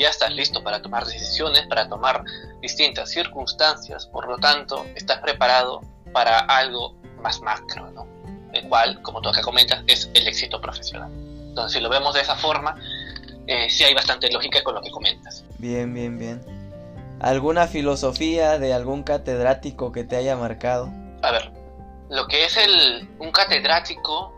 [0.00, 2.24] ya estás listo para tomar decisiones, para tomar
[2.62, 5.82] distintas circunstancias, por lo tanto, estás preparado
[6.12, 8.06] para algo más macro, ¿no?
[8.54, 11.10] el cual, como tú acá comentas, es el éxito profesional.
[11.12, 12.74] Entonces, si lo vemos de esa forma,
[13.46, 15.44] eh, sí hay bastante lógica con lo que comentas.
[15.58, 16.40] Bien, bien, bien.
[17.20, 20.90] ¿Alguna filosofía de algún catedrático que te haya marcado?
[21.22, 21.52] A ver,
[22.08, 24.32] lo que es el, un catedrático,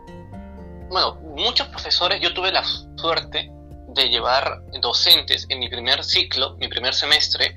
[0.89, 2.63] bueno, muchos profesores, yo tuve la
[2.97, 3.49] suerte
[3.93, 7.55] de llevar docentes en mi primer ciclo, mi primer semestre,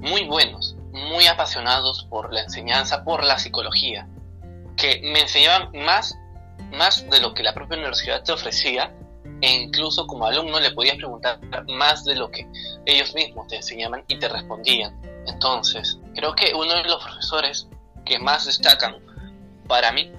[0.00, 4.08] muy buenos, muy apasionados por la enseñanza, por la psicología
[4.78, 6.16] que me enseñaban más,
[6.72, 8.94] más de lo que la propia universidad te ofrecía
[9.42, 11.38] e incluso como alumno le podías preguntar
[11.68, 12.48] más de lo que
[12.86, 14.98] ellos mismos te enseñaban y te respondían.
[15.26, 17.68] Entonces, creo que uno de los profesores
[18.06, 18.96] que más destacan
[19.66, 20.10] para mí,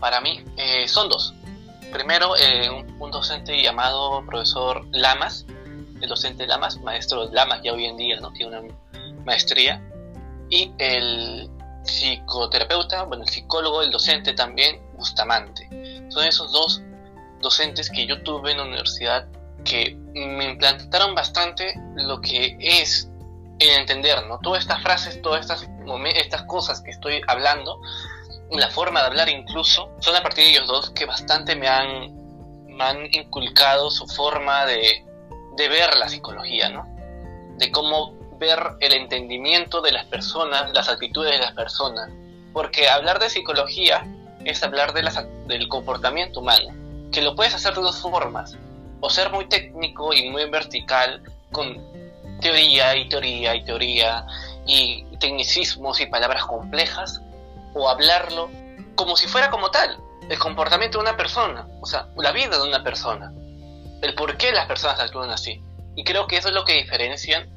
[0.00, 1.34] para mí eh, son dos.
[1.94, 2.68] Primero, eh,
[2.98, 5.46] un, docente llamado profesor Lamas,
[6.00, 8.74] el docente Lamas, maestro Lamas ya hoy en día no tiene una
[9.24, 9.80] maestría,
[10.50, 11.48] y el
[11.84, 15.68] psicoterapeuta, bueno, el psicólogo, el docente también, Bustamante.
[16.08, 16.82] Son esos dos
[17.40, 19.28] docentes que yo tuve en la universidad
[19.64, 23.08] que me implantaron bastante lo que es
[23.60, 24.40] el entender, ¿no?
[24.40, 25.68] Todas estas frases, todas estas,
[26.16, 27.78] estas cosas que estoy hablando,
[28.50, 32.14] la forma de hablar incluso, son a partir de ellos dos que bastante me han,
[32.66, 35.04] me han inculcado su forma de,
[35.56, 36.86] de ver la psicología, ¿no?
[37.58, 42.10] De cómo ver el entendimiento de las personas, las actitudes de las personas.
[42.52, 44.06] Porque hablar de psicología
[44.44, 45.02] es hablar de
[45.46, 46.74] del comportamiento humano.
[47.10, 48.56] que lo puedes hacer de dos formas.
[49.00, 51.22] O ser muy técnico y muy vertical
[51.52, 51.80] con
[52.40, 54.26] teoría y teoría y teoría
[54.66, 57.20] y tecnicismos y palabras complejas.
[57.74, 58.50] O hablarlo
[58.94, 59.98] como si fuera como tal,
[60.28, 63.32] el comportamiento de una persona, o sea, la vida de una persona,
[64.02, 65.60] el por qué las personas actúan así.
[65.96, 67.48] Y creo que eso es lo que diferencian,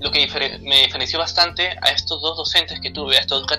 [0.00, 0.26] lo que
[0.62, 3.58] me diferenció bastante a estos dos docentes que tuve, a estos dos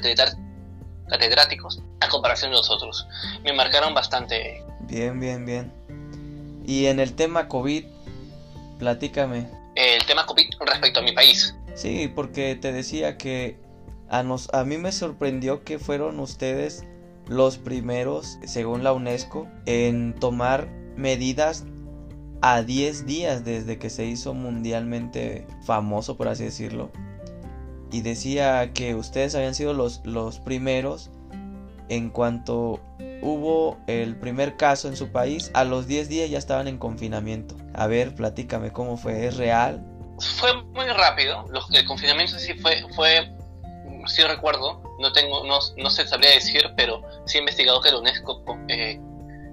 [1.10, 3.08] catedráticos, a comparación de los otros.
[3.44, 4.64] Me marcaron bastante.
[4.82, 5.74] Bien, bien, bien.
[6.66, 7.86] Y en el tema COVID,
[8.78, 9.50] platícame.
[9.76, 11.56] El tema COVID respecto a mi país.
[11.76, 13.58] Sí, porque te decía que
[14.10, 16.86] a, nos, a mí me sorprendió que fueron ustedes
[17.28, 21.66] los primeros, según la UNESCO, en tomar medidas
[22.42, 26.92] a 10 días desde que se hizo mundialmente famoso, por así decirlo.
[27.92, 31.12] Y decía que ustedes habían sido los, los primeros
[31.90, 32.80] en cuanto
[33.22, 37.56] hubo el primer caso en su país, a los 10 días ya estaban en confinamiento.
[37.74, 39.86] A ver, platícame cómo fue, ¿es real?
[40.38, 43.39] Fue muy rápido, el confinamiento sí fue, fue
[44.10, 48.00] sí recuerdo, no tengo, no, no se sabría decir, pero sí he investigado que la
[48.00, 49.00] UNESCO eh,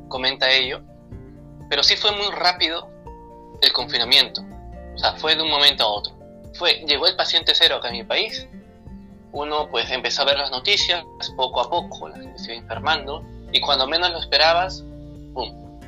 [0.09, 0.83] comenta ello.
[1.69, 2.89] Pero sí fue muy rápido
[3.61, 4.43] el confinamiento.
[4.95, 6.15] O sea, fue de un momento a otro.
[6.55, 8.49] Fue, llegó el paciente cero acá en mi país.
[9.33, 11.05] Uno pues empezó a ver las noticias,
[11.37, 13.23] poco a poco, la gente se iba enfermando.
[13.53, 14.85] Y cuando menos lo esperabas,
[15.35, 15.81] ¡pum!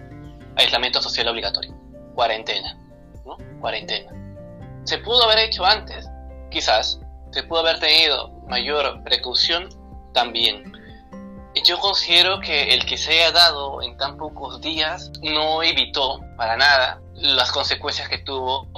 [0.57, 1.75] Aislamiento social obligatorio.
[2.15, 2.77] Cuarentena.
[3.25, 3.37] ¿no?
[3.61, 4.13] Cuarentena.
[4.85, 6.09] Se pudo haber hecho antes,
[6.51, 7.01] quizás.
[7.31, 9.69] Se pudo haber tenido mayor precaución
[10.13, 10.73] también.
[11.65, 16.57] Yo considero que el que se haya dado en tan pocos días no evitó para
[16.57, 18.69] nada las consecuencias que tuvo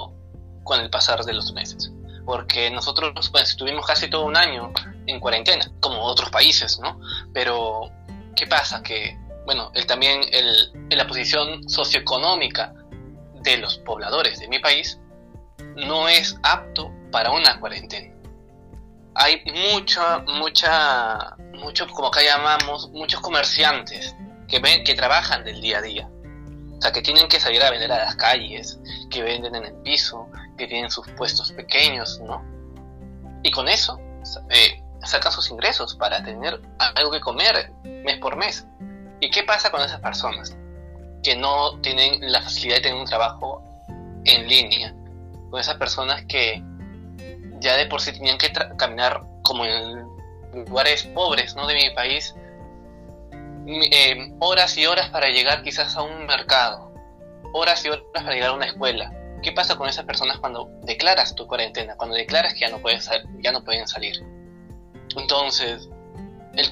[0.63, 1.91] con el pasar de los meses.
[2.25, 4.71] Porque nosotros pues, estuvimos casi todo un año
[5.07, 6.99] en cuarentena, como otros países, ¿no?
[7.33, 7.89] Pero,
[8.35, 8.81] ¿qué pasa?
[8.83, 12.73] Que, bueno, el, también el, la posición socioeconómica
[13.41, 14.99] de los pobladores de mi país
[15.75, 18.10] no es apto para una cuarentena
[19.15, 19.41] hay
[19.73, 24.15] mucha, mucha, mucho, como acá llamamos, muchos comerciantes
[24.47, 26.09] que ven, que trabajan del día a día.
[26.77, 29.73] O sea, que tienen que salir a vender a las calles, que venden en el
[29.83, 32.43] piso, que tienen sus puestos pequeños, ¿no?
[33.43, 33.99] Y con eso
[34.49, 36.59] eh, sacan sus ingresos para tener
[36.95, 38.65] algo que comer mes por mes.
[39.19, 40.57] ¿Y qué pasa con esas personas
[41.23, 43.63] que no tienen la facilidad de tener un trabajo
[44.25, 44.95] en línea?
[45.49, 46.63] Con esas personas que
[47.61, 50.05] ya de por sí tenían que caminar como en
[50.65, 51.67] lugares pobres ¿no?
[51.67, 52.35] de mi país,
[53.67, 56.91] eh, horas y horas para llegar quizás a un mercado,
[57.53, 59.13] horas y horas para llegar a una escuela.
[59.43, 63.09] ¿Qué pasa con esas personas cuando declaras tu cuarentena, cuando declaras que ya no, puedes
[63.39, 64.15] ya no pueden salir?
[65.15, 65.89] Entonces,
[66.55, 66.67] el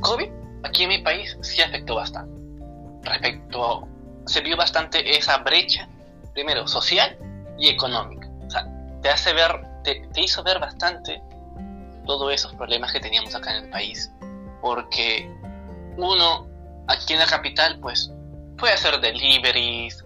[0.00, 0.30] COVID
[0.62, 2.34] aquí en mi país sí afectó bastante.
[3.02, 3.86] Respecto,
[4.26, 5.88] se vio bastante esa brecha,
[6.32, 7.16] primero social
[7.58, 8.28] y económica.
[8.46, 8.66] O sea,
[9.02, 11.22] te hace ver te, hizo ver bastante
[12.04, 14.10] todos esos problemas que teníamos acá en el país.
[14.60, 15.30] Porque
[15.96, 16.48] uno,
[16.88, 18.10] aquí en la capital, pues
[18.58, 20.04] puede hacer deliveries,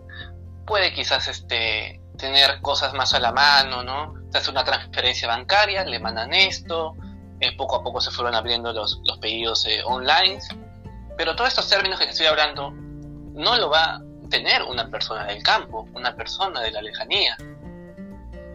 [0.66, 4.14] puede quizás este, tener cosas más a la mano, ¿no?
[4.30, 6.94] Se hace una transferencia bancaria, le mandan esto,
[7.40, 10.38] eh, poco a poco se fueron abriendo los, los pedidos eh, online.
[11.16, 15.42] Pero todos estos términos que estoy hablando no lo va a tener una persona del
[15.42, 17.36] campo, una persona de la lejanía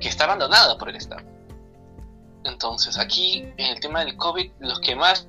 [0.04, 1.24] que está abandonada por el Estado.
[2.43, 5.28] Entonces, aquí en el tema del COVID, los que más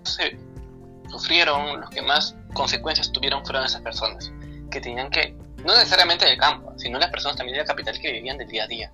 [1.09, 4.33] sufrieron, los que más consecuencias tuvieron fueron esas personas
[4.71, 8.11] que tenían que, no necesariamente del campo, sino las personas también de la capital que
[8.11, 8.93] vivían del día a día,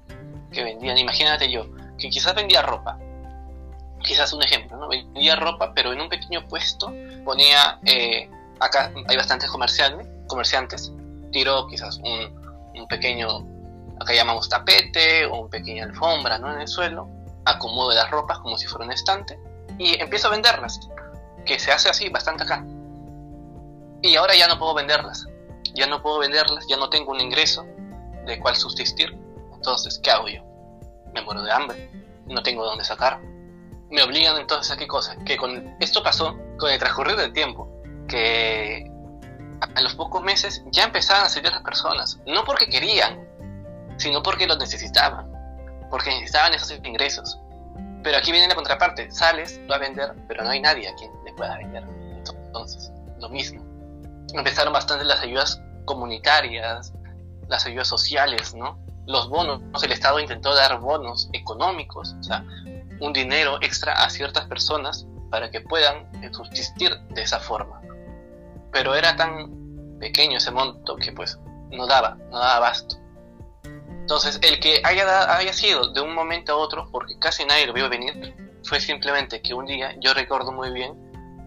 [0.52, 1.66] que vendían, imagínate yo,
[1.96, 2.98] que quizás vendía ropa,
[4.02, 4.88] quizás un ejemplo, ¿no?
[4.88, 6.92] vendía ropa, pero en un pequeño puesto
[7.24, 8.28] ponía, eh,
[8.60, 10.92] acá hay bastantes comerciantes, comerciantes,
[11.32, 13.46] tiró quizás un pequeño
[14.00, 16.52] acá llamamos tapete o un pequeña alfombra ¿no?
[16.52, 17.08] en el suelo,
[17.44, 19.38] acomodo las ropas como si fuera un estante
[19.78, 20.80] y empiezo a venderlas,
[21.44, 22.64] que se hace así bastante acá.
[24.02, 25.26] Y ahora ya no puedo venderlas,
[25.74, 27.66] ya no puedo venderlas, ya no tengo un ingreso
[28.26, 29.16] de cual subsistir.
[29.52, 30.42] Entonces, ¿qué hago yo?
[31.14, 31.90] Me muero de hambre,
[32.26, 33.20] no tengo dónde sacar.
[33.90, 35.16] Me obligan entonces a qué cosa?
[35.24, 37.68] Que con esto pasó con el transcurrir del tiempo,
[38.08, 38.90] que
[39.60, 43.29] a los pocos meses ya empezaban a salir las personas, no porque querían,
[44.00, 45.30] sino porque los necesitaban,
[45.90, 47.38] porque necesitaban esos ingresos.
[48.02, 51.10] Pero aquí viene la contraparte, sales, va a vender, pero no hay nadie a quien
[51.24, 51.84] le pueda vender.
[52.46, 53.62] Entonces, lo mismo.
[54.32, 56.92] Empezaron bastante las ayudas comunitarias,
[57.48, 58.78] las ayudas sociales, ¿no?
[59.06, 62.44] Los bonos, el Estado intentó dar bonos económicos, o sea,
[63.00, 67.80] un dinero extra a ciertas personas para que puedan subsistir de esa forma.
[68.72, 71.38] Pero era tan pequeño ese monto que pues
[71.70, 72.96] no daba, no daba abasto.
[74.10, 77.72] Entonces, el que haya, haya sido de un momento a otro, porque casi nadie lo
[77.72, 78.34] vio venir,
[78.64, 80.98] fue simplemente que un día, yo recuerdo muy bien,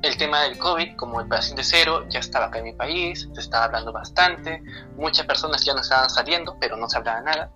[0.01, 3.41] el tema del COVID, como el paciente cero, ya estaba acá en mi país, se
[3.41, 4.63] estaba hablando bastante,
[4.95, 7.51] muchas personas ya no estaban saliendo, pero no se hablaba nada.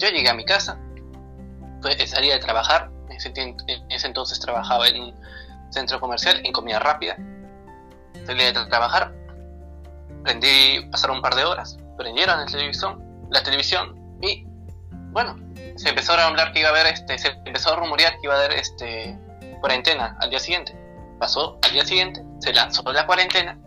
[0.00, 0.76] Yo llegué a mi casa,
[1.80, 3.56] pues, de trabajar, en
[3.90, 5.14] ese, entonces trabajaba en un
[5.70, 7.16] centro comercial en comida rápida,
[8.26, 9.14] salía de trabajar,
[10.24, 14.46] prendí, pasaron un par de horas, prendieron la televisión, la televisión y
[15.12, 15.36] bueno,
[15.76, 18.34] se empezó a hablar que iba a haber este, se empezó a rumorear que iba
[18.34, 19.18] a haber este
[19.60, 20.76] cuarentena al día siguiente.
[21.18, 23.58] Pasó al día siguiente, se lanzó la cuarentena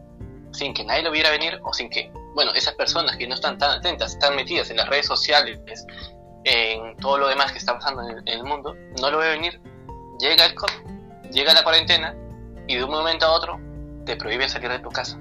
[0.51, 3.57] sin que nadie lo viera venir o sin que, bueno, esas personas que no están
[3.57, 5.59] tan atentas, están metidas en las redes sociales,
[6.45, 9.59] en todo lo demás que está pasando en el, mundo, no lo ve venir.
[10.19, 12.15] Llega el COVID, llega la cuarentena
[12.67, 13.59] y de un momento a otro
[14.05, 15.19] te prohíbe salir de tu casa.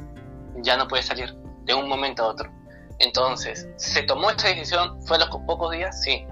[0.56, 2.50] Ya no puedes salir de un momento a otro.
[2.98, 5.00] Entonces, ¿se tomó esta decisión?
[5.02, 6.00] ¿Fue a los pocos días?
[6.02, 6.26] Sí.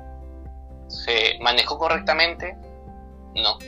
[0.88, 2.56] ¿Se manejó correctamente?
[3.34, 3.58] No,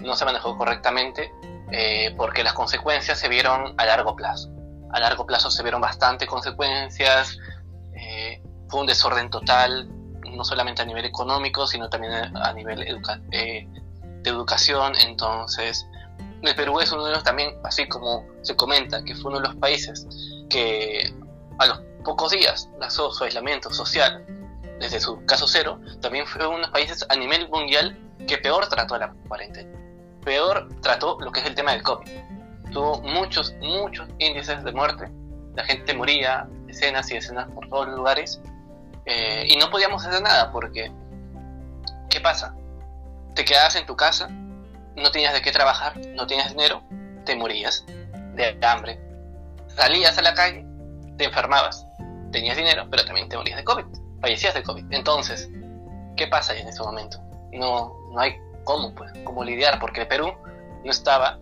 [0.00, 1.32] no se manejó correctamente
[1.70, 4.50] eh, porque las consecuencias se vieron a largo plazo.
[4.92, 7.38] A largo plazo se vieron bastantes consecuencias,
[7.94, 9.88] eh, fue un desorden total,
[10.30, 12.82] no solamente a nivel económico, sino también a nivel
[13.30, 13.66] eh,
[14.22, 14.94] de educación.
[14.96, 15.86] Entonces,
[16.42, 19.48] el Perú es uno de los también, así como se comenta, que fue uno de
[19.48, 20.06] los países
[20.50, 21.14] que
[21.58, 24.24] a los pocos días lanzó su aislamiento social
[24.82, 27.96] desde su caso cero, también fue uno de los países a nivel mundial
[28.26, 29.70] que peor trató la cuarentena.
[30.24, 32.10] Peor trató lo que es el tema del COVID.
[32.72, 35.08] Tuvo muchos, muchos índices de muerte.
[35.54, 38.40] La gente moría, decenas y decenas por todos los lugares.
[39.06, 40.90] Eh, y no podíamos hacer nada porque,
[42.10, 42.52] ¿qué pasa?
[43.36, 46.82] Te quedabas en tu casa, no tenías de qué trabajar, no tenías dinero,
[47.24, 47.84] te morías
[48.34, 49.00] de hambre.
[49.68, 50.66] Salías a la calle,
[51.16, 51.86] te enfermabas
[52.32, 53.84] tenías dinero, pero también te morías de COVID,
[54.20, 54.86] fallecías de COVID.
[54.90, 55.48] Entonces,
[56.16, 57.18] ¿qué pasa en ese momento?
[57.52, 60.32] No, no hay cómo, pues, cómo lidiar, porque el Perú
[60.84, 61.38] no estaba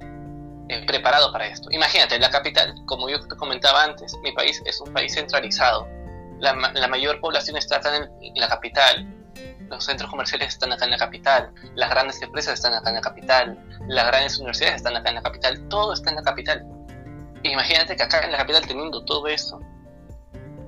[0.68, 1.70] eh, preparado para esto.
[1.70, 5.88] Imagínate, la capital, como yo te comentaba antes, mi país es un país centralizado.
[6.38, 9.06] La, la mayor población está acá en, la capital,
[9.68, 13.00] los centros comerciales están acá en la capital, las grandes empresas están acá en la
[13.02, 16.64] capital, las grandes universidades están acá en la capital, todo está en la capital.
[17.42, 19.60] Imagínate que acá en la capital teniendo todo eso,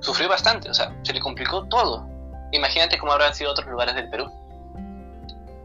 [0.03, 2.07] sufrió bastante, o sea, se le complicó todo.
[2.51, 4.29] Imagínate cómo habrán sido otros lugares del Perú,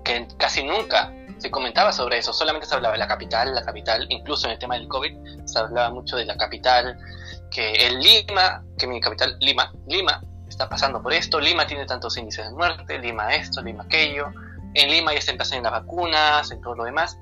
[0.05, 4.07] que casi nunca se comentaba sobre eso, solamente se hablaba de la capital, la capital,
[4.09, 6.99] incluso en el tema del COVID se hablaba mucho de la capital,
[7.51, 12.17] que el Lima, que mi capital, Lima, Lima está pasando por esto, Lima tiene tantos
[12.17, 14.33] índices de muerte, Lima esto, Lima aquello,
[14.75, 17.19] en Lima ya se empiezan las vacunas, en todo lo demás,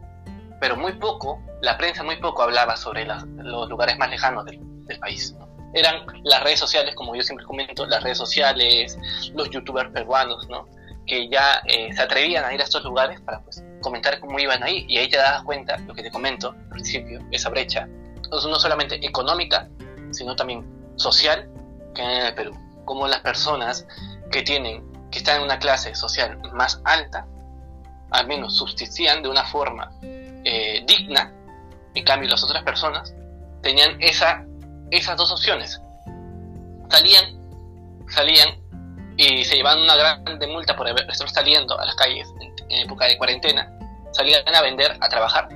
[0.61, 4.99] pero muy poco, la prensa muy poco hablaba sobre los lugares más lejanos del, del
[4.99, 5.35] país.
[5.39, 5.46] ¿no?
[5.77, 8.99] Eran las redes sociales, como yo siempre comento, las redes sociales,
[9.35, 10.67] los youtubers peruanos, ¿no?
[11.07, 14.63] Que ya eh, se atrevían a ir a estos lugares para pues, comentar cómo iban
[14.63, 17.87] ahí y ahí te das cuenta, lo que te comento al principio, esa brecha,
[18.31, 19.69] no solamente económica,
[20.13, 20.65] sino también
[20.97, 21.49] social
[21.95, 22.59] que hay en el Perú.
[22.87, 23.87] Como las personas
[24.31, 27.27] que tienen, que están en una clase social más alta,
[28.11, 31.33] al menos subsistían de una forma eh, digna,
[31.95, 33.15] en cambio las otras personas
[33.63, 34.45] tenían esa
[34.91, 35.81] esas dos opciones.
[36.91, 37.25] Salían,
[38.09, 38.49] salían
[39.17, 43.17] y se llevaban una grande multa por estar saliendo a las calles en, época de
[43.17, 43.73] cuarentena.
[44.13, 45.49] Salían a vender, a trabajar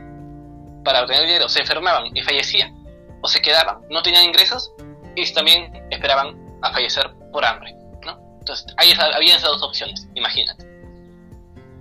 [0.84, 2.74] para obtener dinero, se enfermaban y fallecían,
[3.20, 4.72] o se quedaban, no tenían ingresos
[5.14, 7.74] y también esperaban a fallecer por hambre.
[8.04, 8.18] ¿no?
[8.40, 10.64] Entonces, ahí había esas dos opciones, imagínate.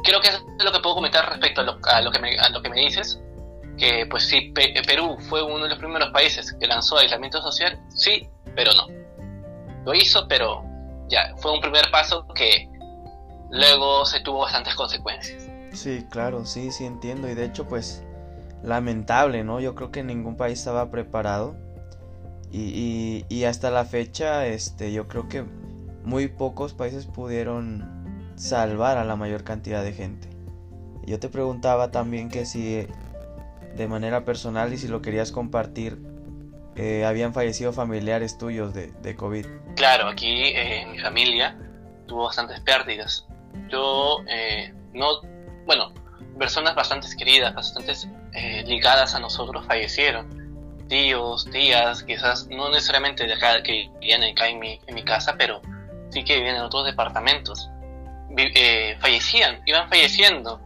[0.04, 2.38] Creo que eso es lo que puedo comentar respecto a lo, a lo, que, me,
[2.40, 3.20] a lo que me dices
[3.80, 8.30] que pues sí, Perú fue uno de los primeros países que lanzó aislamiento social, sí,
[8.56, 8.88] pero no.
[9.86, 10.64] Lo hizo, pero
[11.08, 12.70] ya, fue un primer paso que
[13.50, 15.50] luego se tuvo bastantes consecuencias.
[15.72, 17.30] Sí, claro, sí, sí entiendo.
[17.30, 18.04] Y de hecho, pues,
[18.64, 19.60] lamentable, ¿no?
[19.60, 21.56] Yo creo que ningún país estaba preparado.
[22.52, 25.44] Y, y, hasta la fecha, este, yo creo que
[26.04, 30.30] muy pocos países pudieron salvar a la mayor cantidad de gente.
[31.06, 32.88] Yo te preguntaba también que si
[33.76, 35.98] de manera personal y si lo querías compartir,
[36.76, 39.46] eh, habían fallecido familiares tuyos de, de COVID.
[39.76, 41.58] Claro, aquí eh, mi familia
[42.08, 43.26] tuvo bastantes pérdidas.
[43.70, 45.22] Yo eh, no,
[45.66, 45.94] bueno,
[46.38, 47.94] personas bastante queridas, bastante
[48.66, 50.28] ligadas a nosotros fallecieron.
[50.88, 55.36] Tíos, tías, quizás no necesariamente de acá que vivían acá en mi, en mi casa,
[55.38, 55.62] pero
[56.10, 57.70] sí que vivían en otros departamentos.
[59.02, 60.62] fallecían, iban falleciendo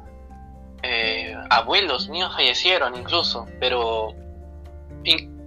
[1.50, 4.14] abuelos míos fallecieron incluso, pero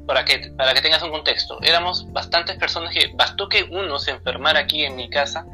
[0.07, 4.13] para que, para que tengas un contexto, éramos bastantes personas que bastó que uno se
[4.13, 5.45] enfermara aquí en mi casa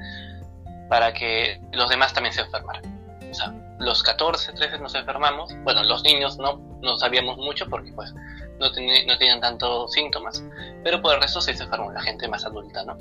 [0.89, 2.85] para que los demás también se enfermaran.
[3.31, 5.51] O sea, los 14, 13 nos enfermamos.
[5.65, 8.13] Bueno, los niños no, no sabíamos mucho porque pues
[8.59, 10.45] no, tenían tantos síntomas.
[10.85, 12.97] Pero por el resto se enfermó la gente más adulta, ¿no?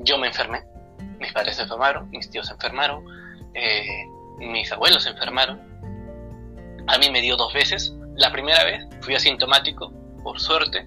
[0.00, 0.64] Yo me enfermé,
[1.18, 3.04] mis padres se enfermaron, mis tíos se enfermaron,
[3.54, 3.86] eh,
[4.38, 5.60] mis abuelos se enfermaron.
[6.86, 7.92] A mí me dio dos veces.
[8.16, 9.92] La primera vez fui asintomático,
[10.22, 10.86] por suerte.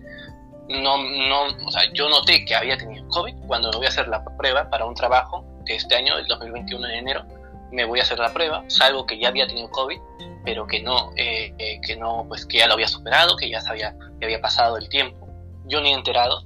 [0.70, 4.08] No, no, o sea, yo noté que había tenido COVID cuando me voy a hacer
[4.08, 7.26] la prueba para un trabajo este año, el 2021 de enero,
[7.72, 10.00] me voy a hacer la prueba, salvo que ya había tenido COVID,
[10.44, 13.62] pero que no, eh, eh, que no, pues que ya lo había superado, que ya
[13.62, 15.28] sabía que había pasado el tiempo.
[15.66, 16.44] Yo ni enterado.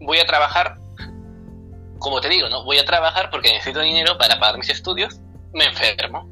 [0.00, 0.78] Voy a trabajar,
[1.98, 2.64] como te digo, ¿no?
[2.64, 5.20] Voy a trabajar porque necesito dinero para pagar mis estudios.
[5.52, 6.28] Me enfermo.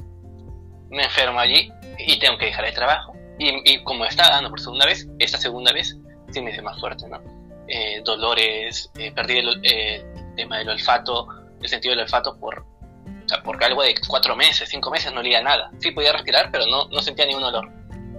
[0.91, 3.15] Me enfermo allí y tengo que dejar el trabajo.
[3.39, 5.97] Y, como está dando por segunda vez, esta segunda vez
[6.33, 7.21] sí me hice más fuerte, ¿no?
[7.69, 11.29] Eh, dolores, perdí el, el tema del olfato,
[11.61, 15.21] el sentido del olfato por, o sea, porque algo de cuatro meses, cinco meses no
[15.21, 15.71] olía nada.
[15.79, 17.71] Sí podía respirar, pero no, no sentía ningún olor.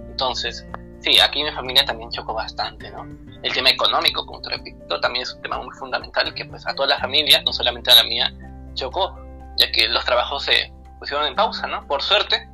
[0.08, 0.64] Entonces,
[1.00, 3.06] sí, aquí mi familia también chocó bastante, ¿no?
[3.42, 6.74] El tema económico, como te repito, también es un tema muy fundamental que pues a
[6.74, 8.32] todas las familias, no solamente a la mía,
[8.74, 9.18] chocó,
[9.56, 11.86] ya que los trabajos se pusieron en pausa, ¿no?
[11.86, 12.48] Por suerte,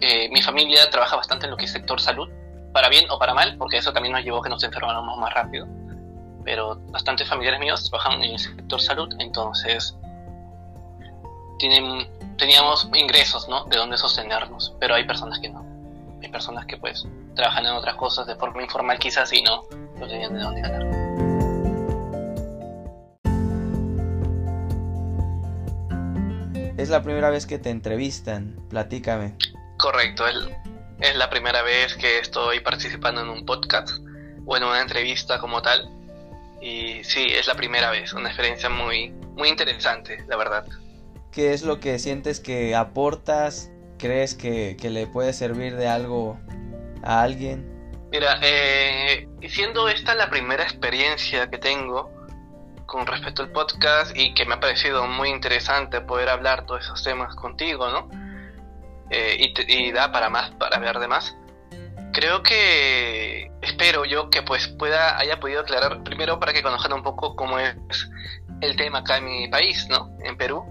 [0.00, 2.28] eh, mi familia trabaja bastante en lo que es sector salud,
[2.72, 5.32] para bien o para mal, porque eso también nos llevó a que nos enfermáramos más
[5.32, 5.66] rápido
[6.46, 9.96] pero bastantes familiares míos trabajan en el sector salud, entonces
[11.58, 12.06] tienen,
[12.38, 13.64] teníamos ingresos, ¿no?
[13.64, 15.66] De dónde sostenernos, pero hay personas que no.
[16.22, 17.04] Hay personas que pues
[17.34, 19.64] trabajan en otras cosas de forma informal quizás y no,
[19.98, 20.82] no tenían de dónde ganar.
[26.76, 29.34] Es la primera vez que te entrevistan, platícame.
[29.76, 30.36] Correcto, es,
[31.00, 33.90] es la primera vez que estoy participando en un podcast
[34.46, 35.90] o en una entrevista como tal.
[36.60, 40.64] Y sí, es la primera vez, una experiencia muy, muy interesante, la verdad.
[41.30, 43.70] ¿Qué es lo que sientes que aportas?
[43.98, 46.38] ¿Crees que, le puede servir de algo
[47.02, 47.70] a alguien?
[48.10, 52.10] Mira, eh, siendo esta la primera experiencia que tengo
[52.86, 57.02] con respecto al podcast y que me ha parecido muy interesante poder hablar todos esos
[57.02, 58.08] temas contigo, ¿no?
[59.10, 61.36] Eh, y, y, da para más, para hablar de más
[62.16, 67.02] creo que espero yo que pues pueda haya podido aclarar primero para que conozcan un
[67.02, 67.76] poco cómo es
[68.62, 70.16] el tema acá en mi país, ¿no?
[70.24, 70.64] En Perú.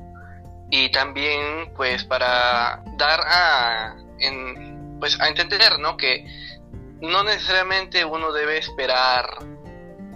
[0.72, 5.98] Y también pues para dar a en, pues a entender, ¿no?
[5.98, 6.26] Que
[7.02, 9.28] no necesariamente uno debe esperar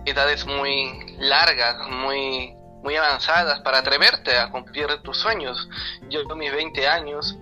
[0.06, 5.70] edades muy largas, muy muy avanzadas para atreverte a cumplir tus sueños.
[6.10, 7.38] Yo con mis 20 años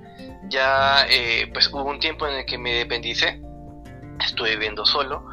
[0.49, 3.41] ya eh, pues hubo un tiempo en el que me dependicé
[4.19, 5.26] estoy viviendo solo,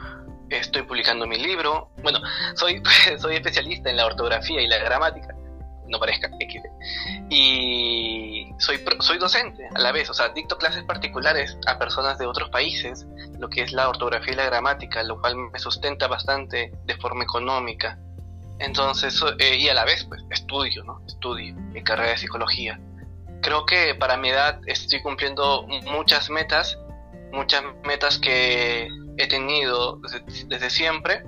[0.50, 2.20] estoy publicando mi libro, bueno,
[2.54, 2.82] soy,
[3.18, 5.34] soy especialista en la ortografía y la gramática,
[5.86, 6.64] no parezca XD,
[7.30, 12.26] y soy, soy docente a la vez, o sea, dicto clases particulares a personas de
[12.26, 13.06] otros países,
[13.38, 17.24] lo que es la ortografía y la gramática, lo cual me sustenta bastante de forma
[17.24, 17.98] económica.
[18.60, 21.00] Entonces, eh, y a la vez, pues, estudio, ¿no?
[21.08, 22.78] Estudio mi carrera de psicología.
[23.44, 26.76] Creo que para mi edad estoy cumpliendo muchas metas
[27.34, 28.88] muchas metas que
[29.18, 30.00] he tenido
[30.48, 31.24] desde, siempre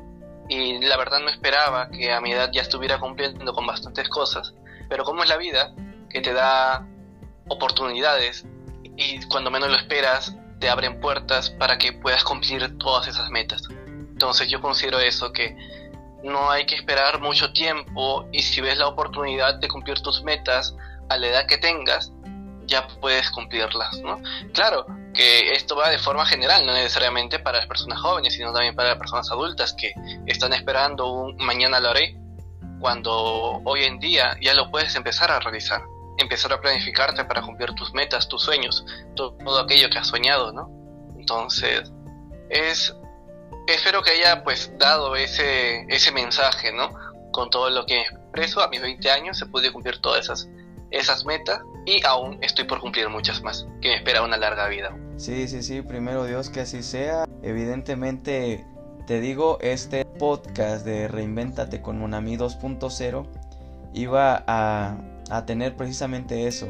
[0.48, 4.55] y la verdad no esperaba que a mi edad ya estuviera cumpliendo con bastantes cosas,
[4.88, 5.74] pero como es la vida,
[6.09, 6.86] que te da
[7.48, 8.47] oportunidades
[8.97, 13.62] y cuando menos lo esperas te abren puertas para que puedas cumplir todas esas metas.
[13.86, 15.56] Entonces yo considero eso, que
[16.22, 20.74] no hay que esperar mucho tiempo y si ves la oportunidad de cumplir tus metas
[21.08, 22.12] a la edad que tengas,
[22.66, 24.20] ya puedes cumplirlas, ¿no?
[24.52, 28.74] Claro, que esto va de forma general, no necesariamente para las personas jóvenes, sino también
[28.74, 29.92] para las personas adultas que
[30.26, 32.16] están esperando un mañana lo haré,
[32.80, 33.12] cuando
[33.64, 35.82] hoy en día ya lo puedes empezar a realizar,
[36.18, 38.84] empezar a planificarte para cumplir tus metas, tus sueños,
[39.14, 40.68] todo, aquello que has soñado, ¿no?
[41.18, 41.90] Entonces,
[42.50, 42.94] es
[43.66, 46.90] espero que haya pues dado ese ese mensaje, ¿no?
[47.32, 48.02] Con todo lo que
[48.36, 50.48] expreso a mis 20 años se pude cumplir todas esas
[50.97, 54.97] esas metas y aún estoy por cumplir muchas más, que me espera una larga vida.
[55.16, 57.24] Sí, sí, sí, primero Dios que así sea.
[57.43, 58.66] Evidentemente,
[59.06, 63.27] te digo, este podcast de Reinvéntate con Monami 2.0
[63.94, 64.98] iba a,
[65.31, 66.66] a tener precisamente eso,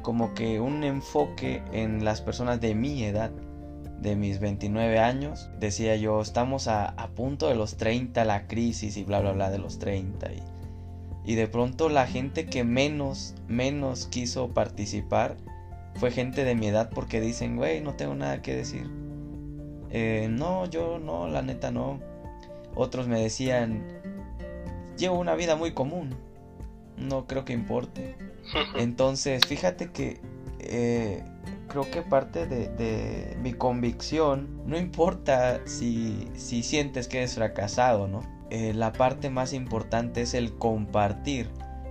[0.00, 3.30] como que un enfoque en las personas de mi edad,
[3.98, 5.50] de mis 29 años.
[5.58, 9.50] Decía yo, estamos a, a punto de los 30, la crisis y bla, bla, bla
[9.50, 10.32] de los 30.
[10.32, 10.42] Y,
[11.24, 15.36] y de pronto la gente que menos, menos quiso participar
[15.96, 18.90] fue gente de mi edad porque dicen, güey, no tengo nada que decir.
[19.90, 22.00] Eh, no, yo no, la neta no.
[22.74, 23.84] otros me decían,
[24.96, 26.16] llevo una vida muy común,
[26.96, 28.16] no creo que importe.
[28.76, 30.20] Entonces, fíjate que
[30.60, 31.22] eh,
[31.68, 38.20] creo que parte de, mi convicción, no importa si, si sientes que eres fracasado, ¿no?
[38.54, 41.48] Eh, la parte más importante es el compartir.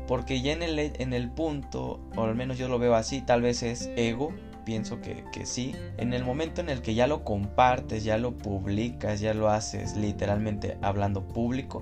[0.07, 3.41] Porque ya en el, en el punto, o al menos yo lo veo así, tal
[3.41, 4.31] vez es ego,
[4.63, 5.73] pienso que, que, sí.
[5.97, 9.97] En el momento en el que ya lo compartes, ya lo publicas, ya lo haces
[9.97, 11.81] literalmente hablando público,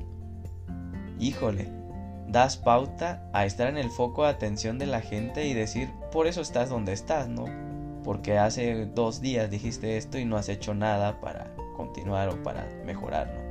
[1.19, 1.67] híjole,
[2.29, 6.25] das pauta a estar en el foco de atención de la gente y decir, por
[6.25, 7.47] eso estás donde estás, ¿no?
[8.05, 12.65] Porque hace dos días dijiste esto y no has hecho nada para continuar o para
[12.85, 13.48] mejorar, ¿no?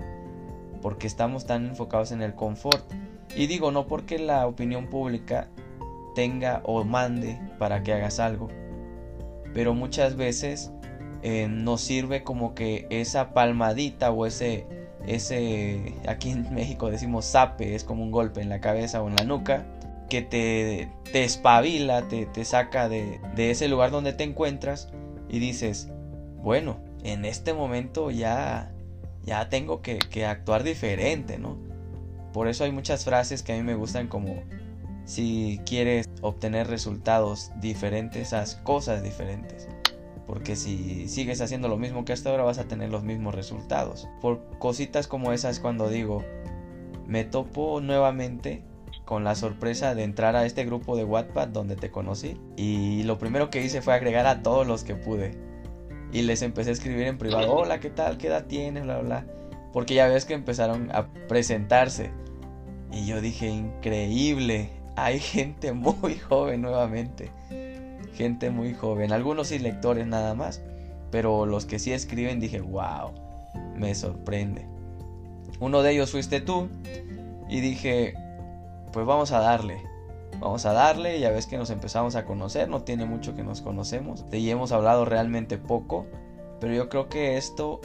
[0.80, 2.90] Porque estamos tan enfocados en el confort.
[3.36, 5.48] Y digo, no porque la opinión pública
[6.14, 8.48] tenga o mande para que hagas algo,
[9.54, 10.72] pero muchas veces
[11.22, 14.66] eh, nos sirve como que esa palmadita o ese
[15.06, 19.16] ese, aquí en México decimos sape, es como un golpe en la cabeza o en
[19.16, 19.66] la nuca,
[20.08, 24.90] que te, te espabila, te, te saca de, de, ese lugar donde te encuentras
[25.28, 25.88] y dices,
[26.42, 28.72] bueno, en este momento ya,
[29.28, 31.58] ya tengo que, actuar diferente, ¿no?
[32.32, 34.42] Por eso hay muchas frases que a mí me gustan como
[35.04, 39.68] si quieres obtener resultados diferentes, haz cosas diferentes.
[40.26, 44.08] Porque si sigues haciendo lo mismo que hasta ahora vas a tener los mismos resultados.
[44.20, 46.24] Por cositas como esas cuando digo,
[47.06, 48.62] me topo nuevamente
[49.04, 52.38] con la sorpresa de entrar a este grupo de Wattpad donde te conocí.
[52.56, 55.32] Y lo primero que hice fue agregar a todos los que pude.
[56.12, 58.18] Y les empecé a escribir en privado, hola, ¿qué tal?
[58.18, 58.84] ¿Qué edad tienes?
[58.84, 59.26] Bla, bla.
[59.72, 62.10] Porque ya ves que empezaron a presentarse.
[62.90, 67.30] Y yo dije, increíble, hay gente muy joven nuevamente
[68.18, 70.60] gente muy joven, algunos sí lectores nada más,
[71.12, 73.12] pero los que sí escriben dije, wow,
[73.76, 74.66] me sorprende.
[75.60, 76.68] Uno de ellos fuiste tú
[77.48, 78.14] y dije,
[78.92, 79.76] pues vamos a darle,
[80.40, 83.60] vamos a darle, ya ves que nos empezamos a conocer, no tiene mucho que nos
[83.60, 86.06] conocemos, y hemos hablado realmente poco,
[86.60, 87.80] pero yo creo que esto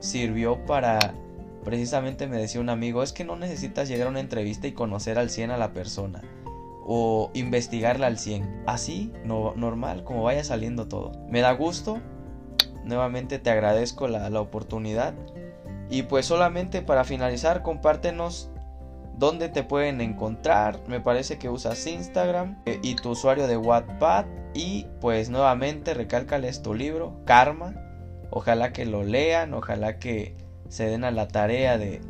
[0.00, 1.14] sirvió para
[1.64, 5.18] precisamente me decía un amigo, es que no necesitas llegar a una entrevista y conocer
[5.18, 6.22] al 100 a la persona
[6.86, 8.64] o investigarla al 100.
[8.66, 11.12] Así, no, normal, como vaya saliendo todo.
[11.28, 12.00] Me da gusto.
[12.84, 15.14] Nuevamente te agradezco la, oportunidad.
[15.90, 18.49] Y pues solamente para finalizar, compártenos
[19.20, 20.80] dónde te pueden encontrar.
[20.88, 24.24] Me parece que usas Instagram eh, y tu usuario de Wattpad.
[24.54, 27.74] Y pues nuevamente recálcales tu libro, Karma.
[28.30, 30.36] Ojalá que lo lean, ojalá que
[30.68, 32.00] se den a la tarea de,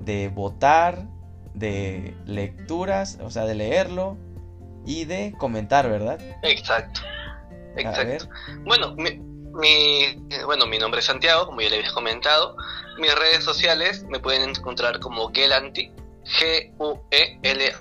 [0.00, 1.06] de votar,
[1.52, 4.16] de lecturas, o sea, de leerlo
[4.86, 6.18] y de comentar, ¿verdad?
[6.42, 7.00] Exacto.
[7.76, 8.28] Exacto.
[8.64, 9.20] Bueno, mi,
[10.44, 12.56] bueno, mi nombre es Santiago, como ya le había comentado.
[12.98, 15.90] Mis redes sociales me pueden encontrar como Gelanti,
[16.24, 17.72] G-U-E-L-A-N-T-I,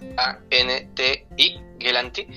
[1.80, 2.28] Gelanti,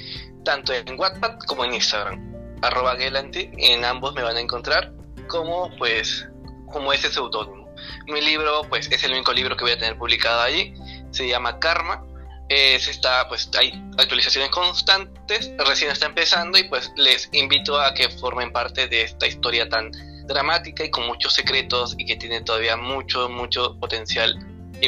[0.45, 4.93] tanto en WhatsApp como en Instagram, arroba Gelanti, en ambos me van a encontrar
[5.29, 6.29] como, pues,
[6.71, 7.65] como ese seudónimo.
[8.07, 10.75] Mi libro, pues, es el único libro que voy a tener publicado allí
[11.15, 12.05] se llama Karma.
[12.49, 18.11] se está, pues hay actualizaciones constantes, recién está empezando y pues les invito a que
[18.11, 19.91] formen parte de esta historia tan
[20.27, 24.37] dramática y con muchos secretos y que tiene todavía mucho, mucho potencial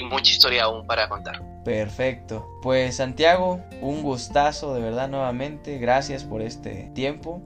[0.01, 1.43] mucha historia aún para contar.
[1.65, 2.49] Perfecto.
[2.63, 5.79] Pues Santiago, un gustazo de verdad nuevamente.
[5.79, 7.43] Gracias por este tiempo.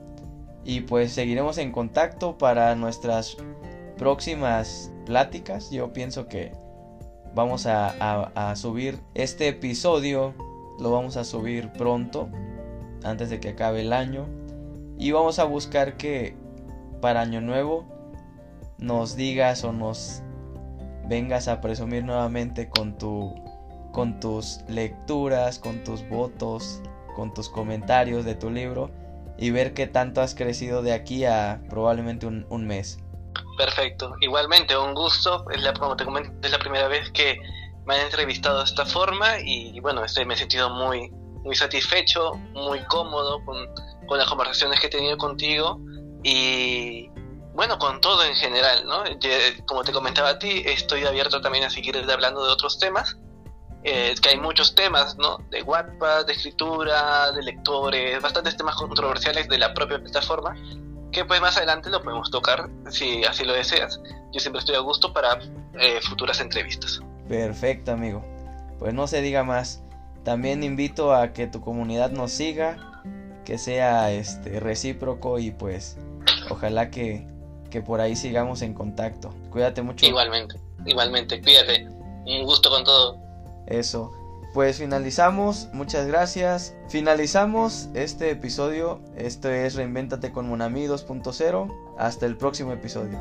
[0.64, 3.36] Y pues seguiremos en contacto para nuestras
[3.96, 5.70] próximas pláticas.
[5.70, 6.52] Yo pienso que
[7.34, 10.34] vamos a, subir este episodio,
[10.78, 12.28] lo vamos a subir pronto,
[13.04, 14.26] antes de que acabe el año.
[14.98, 16.36] Y vamos a buscar que
[17.00, 17.86] para año nuevo
[18.78, 20.22] nos digas o nos
[21.10, 23.34] vengas a presumir nuevamente con tu
[23.92, 26.80] con tus lecturas, con tus votos,
[27.16, 28.90] con tus comentarios de tu libro
[29.36, 32.98] y ver qué tanto has crecido de aquí a probablemente un mes.
[33.60, 34.14] Perfecto.
[34.20, 35.44] Igualmente, un gusto.
[35.50, 37.38] Es la, como te comento, es la primera vez que
[37.84, 41.10] me han entrevistado de esta forma y, bueno, estoy, me he sentido muy,
[41.44, 43.56] muy satisfecho, muy cómodo con,
[44.06, 45.78] con las conversaciones que he tenido contigo
[46.22, 47.09] y,
[47.60, 49.04] bueno, con todo en general, ¿no?
[49.66, 53.18] como te comentaba a ti, estoy abierto también a seguir hablando de otros temas.
[53.84, 55.36] Eh, que hay muchos temas, ¿no?
[55.50, 60.56] De WhatsApp, de escritura, de lectores, bastantes temas controversiales de la propia plataforma
[61.12, 64.00] que pues más adelante lo podemos tocar si así lo deseas.
[64.32, 65.38] Yo siempre estoy a gusto para
[65.78, 67.02] eh, futuras entrevistas.
[67.28, 68.24] Perfecto, amigo.
[68.78, 69.82] Pues no se diga más.
[70.24, 73.02] También invito a que tu comunidad nos siga,
[73.44, 75.98] que sea este recíproco y pues
[76.48, 77.29] ojalá que,
[77.70, 79.32] que por ahí sigamos en contacto.
[79.50, 80.06] Cuídate mucho.
[80.06, 80.56] Igualmente.
[80.84, 81.86] Igualmente, cuídate.
[82.26, 83.18] Un gusto con todo.
[83.66, 84.12] Eso.
[84.52, 86.74] Pues finalizamos, muchas gracias.
[86.88, 89.00] Finalizamos este episodio.
[89.16, 91.72] Esto es Reinvéntate con Monami 2.0.
[91.98, 93.18] Hasta el próximo episodio.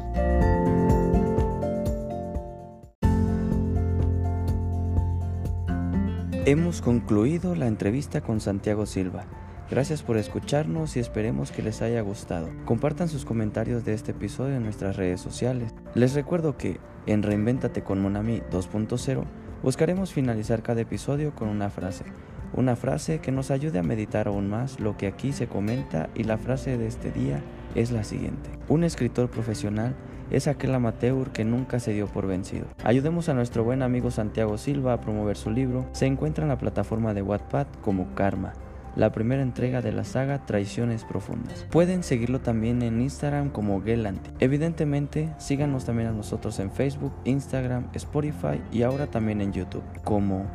[6.45, 9.26] Hemos concluido la entrevista con Santiago Silva.
[9.69, 12.49] Gracias por escucharnos y esperemos que les haya gustado.
[12.65, 15.75] Compartan sus comentarios de este episodio en nuestras redes sociales.
[15.93, 19.25] Les recuerdo que en Reinvéntate con Monami 2.0
[19.61, 22.05] buscaremos finalizar cada episodio con una frase.
[22.53, 26.23] Una frase que nos ayude a meditar aún más lo que aquí se comenta y
[26.23, 27.43] la frase de este día
[27.75, 28.49] es la siguiente.
[28.69, 29.95] Un escritor profesional
[30.31, 32.65] es aquel amateur que nunca se dio por vencido.
[32.83, 35.85] Ayudemos a nuestro buen amigo Santiago Silva a promover su libro.
[35.91, 38.53] Se encuentra en la plataforma de Wattpad como Karma
[38.95, 41.65] la primera entrega de la saga Traiciones Profundas.
[41.69, 44.29] Pueden seguirlo también en Instagram como Gelanti.
[44.39, 50.45] Evidentemente, síganos también a nosotros en Facebook, Instagram, Spotify y ahora también en YouTube como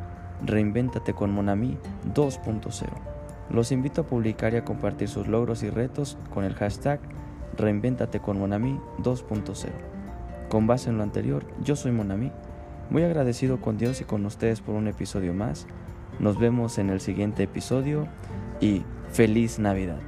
[0.45, 1.77] Reinvéntate con Monami
[2.13, 2.87] 2.0.
[3.49, 6.99] Los invito a publicar y a compartir sus logros y retos con el hashtag
[7.57, 9.69] Reinvéntate con Monami 2.0.
[10.49, 12.31] Con base en lo anterior, yo soy Monami,
[12.89, 15.67] muy agradecido con Dios y con ustedes por un episodio más.
[16.19, 18.07] Nos vemos en el siguiente episodio
[18.61, 19.99] y feliz Navidad.